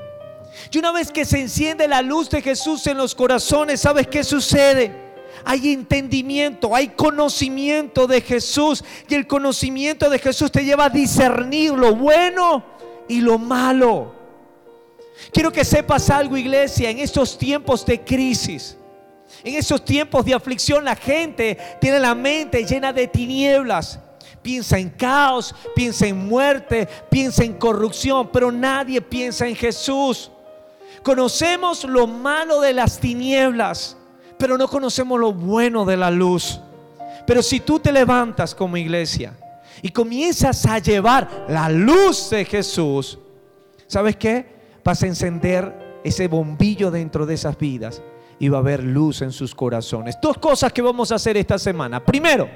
Y 0.72 0.78
una 0.78 0.92
vez 0.92 1.12
que 1.12 1.26
se 1.26 1.40
enciende 1.40 1.88
la 1.88 2.02
luz 2.02 2.30
de 2.30 2.42
Jesús 2.42 2.86
en 2.88 2.98
los 2.98 3.16
corazones, 3.16 3.82
¿sabes 3.82 4.08
qué 4.08 4.24
sucede? 4.24 5.03
Hay 5.46 5.74
entendimiento, 5.74 6.76
hay 6.76 6.90
conocimiento 6.90 8.08
de 8.08 8.22
Jesús. 8.22 8.84
Y 9.08 9.16
el 9.16 9.28
conocimiento 9.28 10.10
de 10.10 10.20
Jesús 10.20 10.52
te 10.52 10.64
lleva 10.64 10.86
a 10.86 10.90
discernir 10.90 11.74
lo 11.74 11.96
bueno 11.96 12.64
y 13.08 13.22
lo 13.22 13.38
malo. 13.38 14.14
Quiero 15.32 15.52
que 15.52 15.64
sepas 15.64 16.10
algo, 16.10 16.38
iglesia, 16.38 16.90
en 16.90 17.00
estos 17.00 17.38
tiempos 17.38 17.86
de 17.86 18.02
crisis. 18.02 18.78
En 19.44 19.56
esos 19.56 19.84
tiempos 19.84 20.26
de 20.26 20.34
aflicción 20.34 20.86
la 20.86 20.96
gente 20.96 21.58
tiene 21.82 22.00
la 22.00 22.16
mente 22.16 22.66
llena 22.66 22.94
de 22.94 23.08
tinieblas. 23.08 24.00
Piensa 24.42 24.78
en 24.78 24.90
caos, 24.90 25.56
piensa 25.74 26.06
en 26.06 26.28
muerte, 26.28 26.88
piensa 27.10 27.44
en 27.44 27.54
corrupción, 27.54 28.30
pero 28.32 28.52
nadie 28.52 29.02
piensa 29.02 29.48
en 29.48 29.56
Jesús. 29.56 30.30
Conocemos 31.02 31.84
lo 31.86 32.08
malo 32.08 32.62
de 32.62 32.74
las 32.74 33.00
tinieblas, 33.00 33.98
pero 34.44 34.58
no 34.58 34.68
conocemos 34.68 35.18
lo 35.18 35.32
bueno 35.32 35.86
de 35.86 35.96
la 35.96 36.12
luz. 36.12 36.60
Pero 37.26 37.42
si 37.42 37.62
tú 37.62 37.80
te 37.80 37.94
levantas 37.94 38.54
como 38.54 38.76
iglesia 38.76 39.32
y 39.82 39.88
comienzas 39.88 40.66
a 40.66 40.80
llevar 40.80 41.46
la 41.48 41.70
luz 41.70 42.30
de 42.30 42.44
Jesús, 42.44 43.18
¿sabes 43.88 44.18
qué? 44.18 44.46
Vas 44.84 45.02
a 45.02 45.08
encender 45.08 46.02
ese 46.04 46.28
bombillo 46.28 46.92
dentro 46.92 47.26
de 47.26 47.36
esas 47.36 47.58
vidas 47.58 48.02
y 48.38 48.50
va 48.50 48.58
a 48.58 48.60
haber 48.60 48.84
luz 48.84 49.22
en 49.22 49.32
sus 49.32 49.56
corazones. 49.56 50.18
Dos 50.22 50.38
cosas 50.40 50.74
que 50.74 50.82
vamos 50.82 51.14
a 51.14 51.16
hacer 51.16 51.38
esta 51.38 51.58
semana. 51.58 52.04
Primero, 52.04 52.50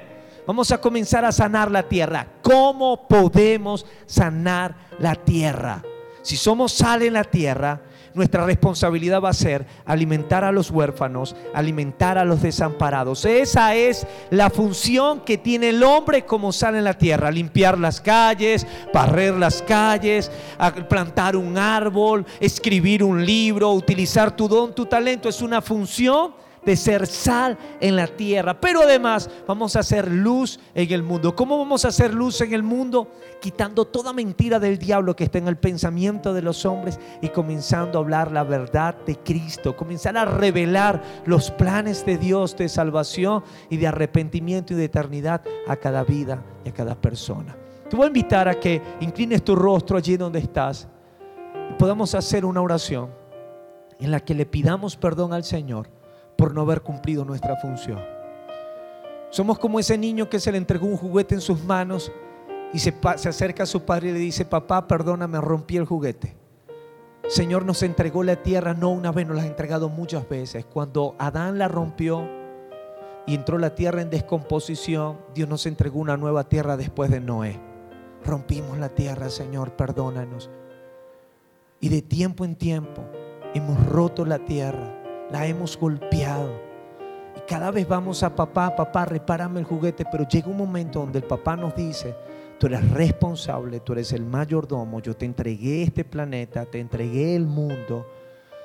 vamos 0.46 0.70
a 0.70 0.78
comenzar 0.82 1.24
a 1.24 1.32
sanar 1.32 1.70
la 1.70 1.84
tierra. 1.84 2.26
¿Cómo 2.42 3.08
podemos 3.08 3.86
sanar 4.04 4.76
la 4.98 5.14
tierra? 5.14 5.82
Si 6.20 6.36
somos 6.36 6.70
sal 6.70 7.00
en 7.00 7.14
la 7.14 7.24
tierra, 7.24 7.80
nuestra 8.18 8.44
responsabilidad 8.44 9.22
va 9.22 9.30
a 9.30 9.34
ser 9.34 9.64
alimentar 9.86 10.44
a 10.44 10.52
los 10.52 10.70
huérfanos, 10.70 11.34
alimentar 11.54 12.18
a 12.18 12.24
los 12.24 12.42
desamparados. 12.42 13.24
Esa 13.24 13.74
es 13.74 14.06
la 14.30 14.50
función 14.50 15.20
que 15.20 15.38
tiene 15.38 15.70
el 15.70 15.82
hombre 15.82 16.26
como 16.26 16.52
sal 16.52 16.74
en 16.74 16.84
la 16.84 16.94
tierra, 16.94 17.30
limpiar 17.30 17.78
las 17.78 18.00
calles, 18.00 18.66
barrer 18.92 19.34
las 19.34 19.62
calles, 19.62 20.30
plantar 20.88 21.36
un 21.36 21.56
árbol, 21.56 22.26
escribir 22.40 23.02
un 23.02 23.24
libro, 23.24 23.72
utilizar 23.72 24.36
tu 24.36 24.48
don, 24.48 24.74
tu 24.74 24.84
talento. 24.84 25.28
Es 25.28 25.40
una 25.40 25.62
función 25.62 26.34
de 26.68 26.76
ser 26.76 27.06
sal 27.06 27.56
en 27.80 27.96
la 27.96 28.06
tierra. 28.06 28.60
Pero 28.60 28.82
además 28.82 29.30
vamos 29.46 29.74
a 29.74 29.78
hacer 29.80 30.12
luz 30.12 30.60
en 30.74 30.92
el 30.92 31.02
mundo. 31.02 31.34
¿Cómo 31.34 31.56
vamos 31.56 31.86
a 31.86 31.88
hacer 31.88 32.12
luz 32.12 32.42
en 32.42 32.52
el 32.52 32.62
mundo? 32.62 33.10
Quitando 33.40 33.86
toda 33.86 34.12
mentira 34.12 34.60
del 34.60 34.76
diablo 34.76 35.16
que 35.16 35.24
está 35.24 35.38
en 35.38 35.48
el 35.48 35.56
pensamiento 35.56 36.34
de 36.34 36.42
los 36.42 36.66
hombres 36.66 37.00
y 37.22 37.30
comenzando 37.30 37.96
a 37.98 38.02
hablar 38.02 38.32
la 38.32 38.44
verdad 38.44 38.94
de 39.06 39.16
Cristo. 39.16 39.74
Comenzar 39.78 40.18
a 40.18 40.26
revelar 40.26 41.02
los 41.24 41.50
planes 41.50 42.04
de 42.04 42.18
Dios 42.18 42.54
de 42.54 42.68
salvación 42.68 43.42
y 43.70 43.78
de 43.78 43.86
arrepentimiento 43.86 44.74
y 44.74 44.76
de 44.76 44.84
eternidad 44.84 45.40
a 45.66 45.76
cada 45.76 46.04
vida 46.04 46.44
y 46.66 46.68
a 46.68 46.74
cada 46.74 47.00
persona. 47.00 47.56
Te 47.88 47.96
voy 47.96 48.04
a 48.04 48.08
invitar 48.08 48.46
a 48.46 48.60
que 48.60 48.82
inclines 49.00 49.42
tu 49.42 49.56
rostro 49.56 49.96
allí 49.96 50.18
donde 50.18 50.40
estás 50.40 50.86
y 51.70 51.72
podamos 51.78 52.14
hacer 52.14 52.44
una 52.44 52.60
oración 52.60 53.08
en 53.98 54.10
la 54.10 54.20
que 54.20 54.34
le 54.34 54.44
pidamos 54.44 54.98
perdón 54.98 55.32
al 55.32 55.44
Señor 55.44 55.96
por 56.38 56.54
no 56.54 56.60
haber 56.60 56.82
cumplido 56.82 57.24
nuestra 57.24 57.56
función. 57.56 57.98
Somos 59.28 59.58
como 59.58 59.80
ese 59.80 59.98
niño 59.98 60.30
que 60.30 60.38
se 60.38 60.52
le 60.52 60.58
entregó 60.58 60.86
un 60.86 60.96
juguete 60.96 61.34
en 61.34 61.40
sus 61.40 61.64
manos 61.64 62.12
y 62.72 62.78
se, 62.78 62.94
acerca 63.02 63.64
a 63.64 63.66
su 63.66 63.82
padre 63.82 64.10
y 64.10 64.12
le 64.12 64.20
dice, 64.20 64.44
papá, 64.44 64.86
perdóname, 64.86 65.40
rompí 65.40 65.76
el 65.76 65.84
juguete. 65.84 66.36
Señor 67.26 67.64
nos 67.64 67.82
entregó 67.82 68.22
la 68.22 68.36
tierra 68.36 68.72
no 68.72 68.90
una 68.90 69.10
vez, 69.10 69.26
nos 69.26 69.36
la 69.36 69.42
ha 69.42 69.46
entregado 69.46 69.88
muchas 69.88 70.28
veces. 70.28 70.64
Cuando 70.64 71.16
Adán 71.18 71.58
la 71.58 71.66
rompió 71.66 72.24
y 73.26 73.34
entró 73.34 73.58
la 73.58 73.74
tierra 73.74 74.00
en 74.00 74.08
descomposición, 74.08 75.18
Dios 75.34 75.48
nos 75.48 75.66
entregó 75.66 75.98
una 75.98 76.16
nueva 76.16 76.48
tierra 76.48 76.76
después 76.76 77.10
de 77.10 77.18
Noé. 77.18 77.60
Rompimos 78.24 78.78
la 78.78 78.90
tierra, 78.90 79.28
Señor, 79.28 79.72
perdónanos. 79.72 80.50
Y 81.80 81.88
de 81.88 82.00
tiempo 82.00 82.44
en 82.44 82.54
tiempo 82.54 83.02
hemos 83.54 83.84
roto 83.86 84.24
la 84.24 84.38
tierra 84.38 84.97
la 85.30 85.46
hemos 85.46 85.76
golpeado. 85.78 86.68
Y 87.36 87.40
cada 87.48 87.70
vez 87.70 87.86
vamos 87.86 88.22
a 88.22 88.34
papá, 88.34 88.74
papá, 88.74 89.04
repárame 89.04 89.60
el 89.60 89.66
juguete, 89.66 90.04
pero 90.10 90.26
llega 90.26 90.48
un 90.48 90.56
momento 90.56 91.00
donde 91.00 91.18
el 91.18 91.24
papá 91.24 91.56
nos 91.56 91.74
dice, 91.74 92.14
tú 92.58 92.66
eres 92.66 92.88
responsable, 92.90 93.80
tú 93.80 93.92
eres 93.92 94.12
el 94.12 94.24
mayordomo, 94.24 95.00
yo 95.00 95.16
te 95.16 95.24
entregué 95.24 95.82
este 95.82 96.04
planeta, 96.04 96.64
te 96.64 96.80
entregué 96.80 97.36
el 97.36 97.46
mundo. 97.46 98.06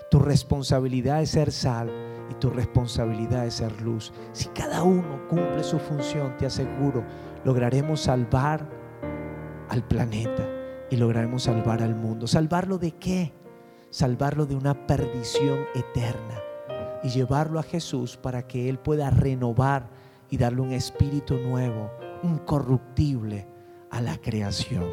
Tu 0.10 0.19
responsabilidad 0.19 1.21
es 1.21 1.32
ser 1.32 1.52
sal 1.52 1.91
y 2.30 2.36
tu 2.36 2.49
responsabilidad 2.49 3.47
es 3.47 3.56
ser 3.56 3.82
luz. 3.82 4.13
Si 4.32 4.47
cada 4.49 4.84
uno 4.84 5.28
cumple 5.28 5.63
su 5.63 5.80
función, 5.80 6.38
te 6.38 6.45
aseguro, 6.45 7.04
lograremos 7.43 8.02
salvar 8.02 8.69
al 9.69 9.84
planeta 9.88 10.47
y 10.91 10.97
lograremos 10.97 11.43
salvar 11.43 11.82
al 11.82 11.95
mundo. 11.95 12.28
¿Salvarlo 12.28 12.78
de 12.78 12.91
qué? 12.91 13.34
Salvarlo 13.89 14.45
de 14.45 14.56
una 14.56 14.86
perdición 14.86 15.65
eterna 15.73 16.42
y 17.04 17.10
llevarlo 17.10 17.60
a 17.60 17.63
Jesús 17.63 18.18
para 18.18 18.48
que 18.48 18.70
Él 18.70 18.80
pueda 18.80 19.10
renovar 19.10 19.89
y 20.30 20.38
darle 20.38 20.62
un 20.62 20.72
espíritu 20.72 21.36
nuevo, 21.36 21.92
incorruptible 22.24 23.48
a 23.92 24.02
la 24.02 24.18
creación. 24.18 24.89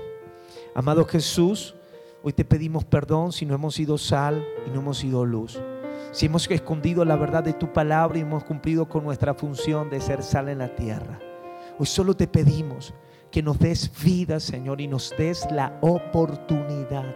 Amado 0.74 1.04
Jesús, 1.04 1.74
hoy 2.22 2.32
te 2.32 2.44
pedimos 2.44 2.84
perdón 2.84 3.32
si 3.32 3.46
no 3.46 3.54
hemos 3.54 3.74
sido 3.74 3.96
sal 3.96 4.44
y 4.66 4.70
no 4.70 4.80
hemos 4.80 4.98
sido 4.98 5.24
luz. 5.24 5.60
Si 6.12 6.26
hemos 6.26 6.50
escondido 6.50 7.04
la 7.04 7.16
verdad 7.16 7.44
de 7.44 7.52
tu 7.52 7.72
palabra 7.72 8.18
y 8.18 8.22
hemos 8.22 8.44
cumplido 8.44 8.88
con 8.88 9.04
nuestra 9.04 9.34
función 9.34 9.88
de 9.90 10.00
ser 10.00 10.22
sal 10.22 10.48
en 10.48 10.58
la 10.58 10.74
tierra. 10.74 11.20
Hoy 11.78 11.86
solo 11.86 12.14
te 12.14 12.26
pedimos 12.26 12.92
que 13.30 13.42
nos 13.42 13.58
des 13.58 13.90
vida, 14.02 14.40
Señor, 14.40 14.80
y 14.80 14.88
nos 14.88 15.14
des 15.16 15.46
la 15.52 15.78
oportunidad 15.80 17.14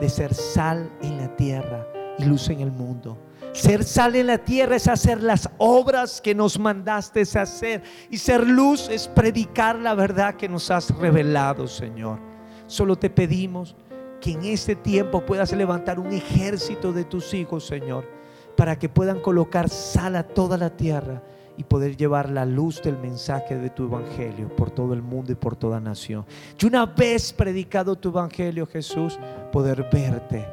de 0.00 0.08
ser 0.08 0.32
sal 0.32 0.90
en 1.02 1.18
la 1.18 1.34
tierra 1.36 1.86
y 2.18 2.24
luz 2.24 2.48
en 2.48 2.60
el 2.60 2.70
mundo. 2.70 3.18
Ser 3.52 3.82
sal 3.82 4.14
en 4.14 4.28
la 4.28 4.38
tierra 4.38 4.76
es 4.76 4.86
hacer 4.86 5.22
las 5.22 5.50
obras 5.58 6.20
que 6.20 6.34
nos 6.34 6.58
mandaste 6.58 7.22
hacer. 7.22 7.82
Y 8.10 8.18
ser 8.18 8.46
luz 8.46 8.88
es 8.88 9.08
predicar 9.08 9.76
la 9.76 9.94
verdad 9.94 10.34
que 10.34 10.48
nos 10.48 10.70
has 10.70 10.90
revelado, 10.96 11.66
Señor. 11.66 12.18
Solo 12.66 12.96
te 12.96 13.10
pedimos 13.10 13.74
que 14.20 14.32
en 14.32 14.44
este 14.44 14.76
tiempo 14.76 15.24
puedas 15.24 15.52
levantar 15.52 15.98
un 15.98 16.12
ejército 16.12 16.92
de 16.92 17.04
tus 17.04 17.34
hijos, 17.34 17.66
Señor, 17.66 18.08
para 18.56 18.78
que 18.78 18.88
puedan 18.88 19.20
colocar 19.20 19.68
sal 19.68 20.14
a 20.14 20.22
toda 20.22 20.56
la 20.56 20.70
tierra 20.76 21.22
y 21.56 21.64
poder 21.64 21.96
llevar 21.96 22.30
la 22.30 22.44
luz 22.44 22.80
del 22.82 22.98
mensaje 22.98 23.56
de 23.56 23.70
tu 23.70 23.84
evangelio 23.84 24.54
por 24.54 24.70
todo 24.70 24.94
el 24.94 25.02
mundo 25.02 25.32
y 25.32 25.34
por 25.34 25.56
toda 25.56 25.80
nación. 25.80 26.24
Y 26.58 26.66
una 26.66 26.86
vez 26.86 27.32
predicado 27.32 27.96
tu 27.96 28.10
evangelio, 28.10 28.66
Jesús, 28.66 29.18
poder 29.50 29.88
verte 29.92 30.46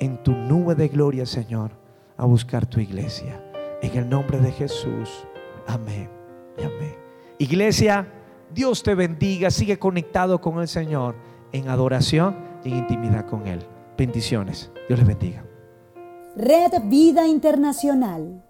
en 0.00 0.22
tu 0.22 0.32
nube 0.32 0.74
de 0.74 0.88
gloria, 0.88 1.26
Señor, 1.26 1.70
a 2.16 2.26
buscar 2.26 2.66
tu 2.66 2.80
iglesia. 2.80 3.40
En 3.82 3.96
el 3.96 4.08
nombre 4.08 4.38
de 4.38 4.52
Jesús. 4.52 5.26
Amén 5.66 6.14
amén. 6.62 6.94
Iglesia, 7.38 8.06
Dios 8.52 8.82
te 8.82 8.94
bendiga. 8.94 9.50
Sigue 9.50 9.78
conectado 9.78 10.40
con 10.40 10.60
el 10.60 10.68
Señor 10.68 11.16
en 11.52 11.68
adoración 11.68 12.36
y 12.64 12.70
en 12.70 12.78
intimidad 12.78 13.26
con 13.26 13.46
Él. 13.46 13.60
Bendiciones. 13.96 14.70
Dios 14.88 14.98
les 14.98 15.08
bendiga. 15.08 15.44
Red 16.36 16.72
Vida 16.84 17.26
Internacional 17.26 18.42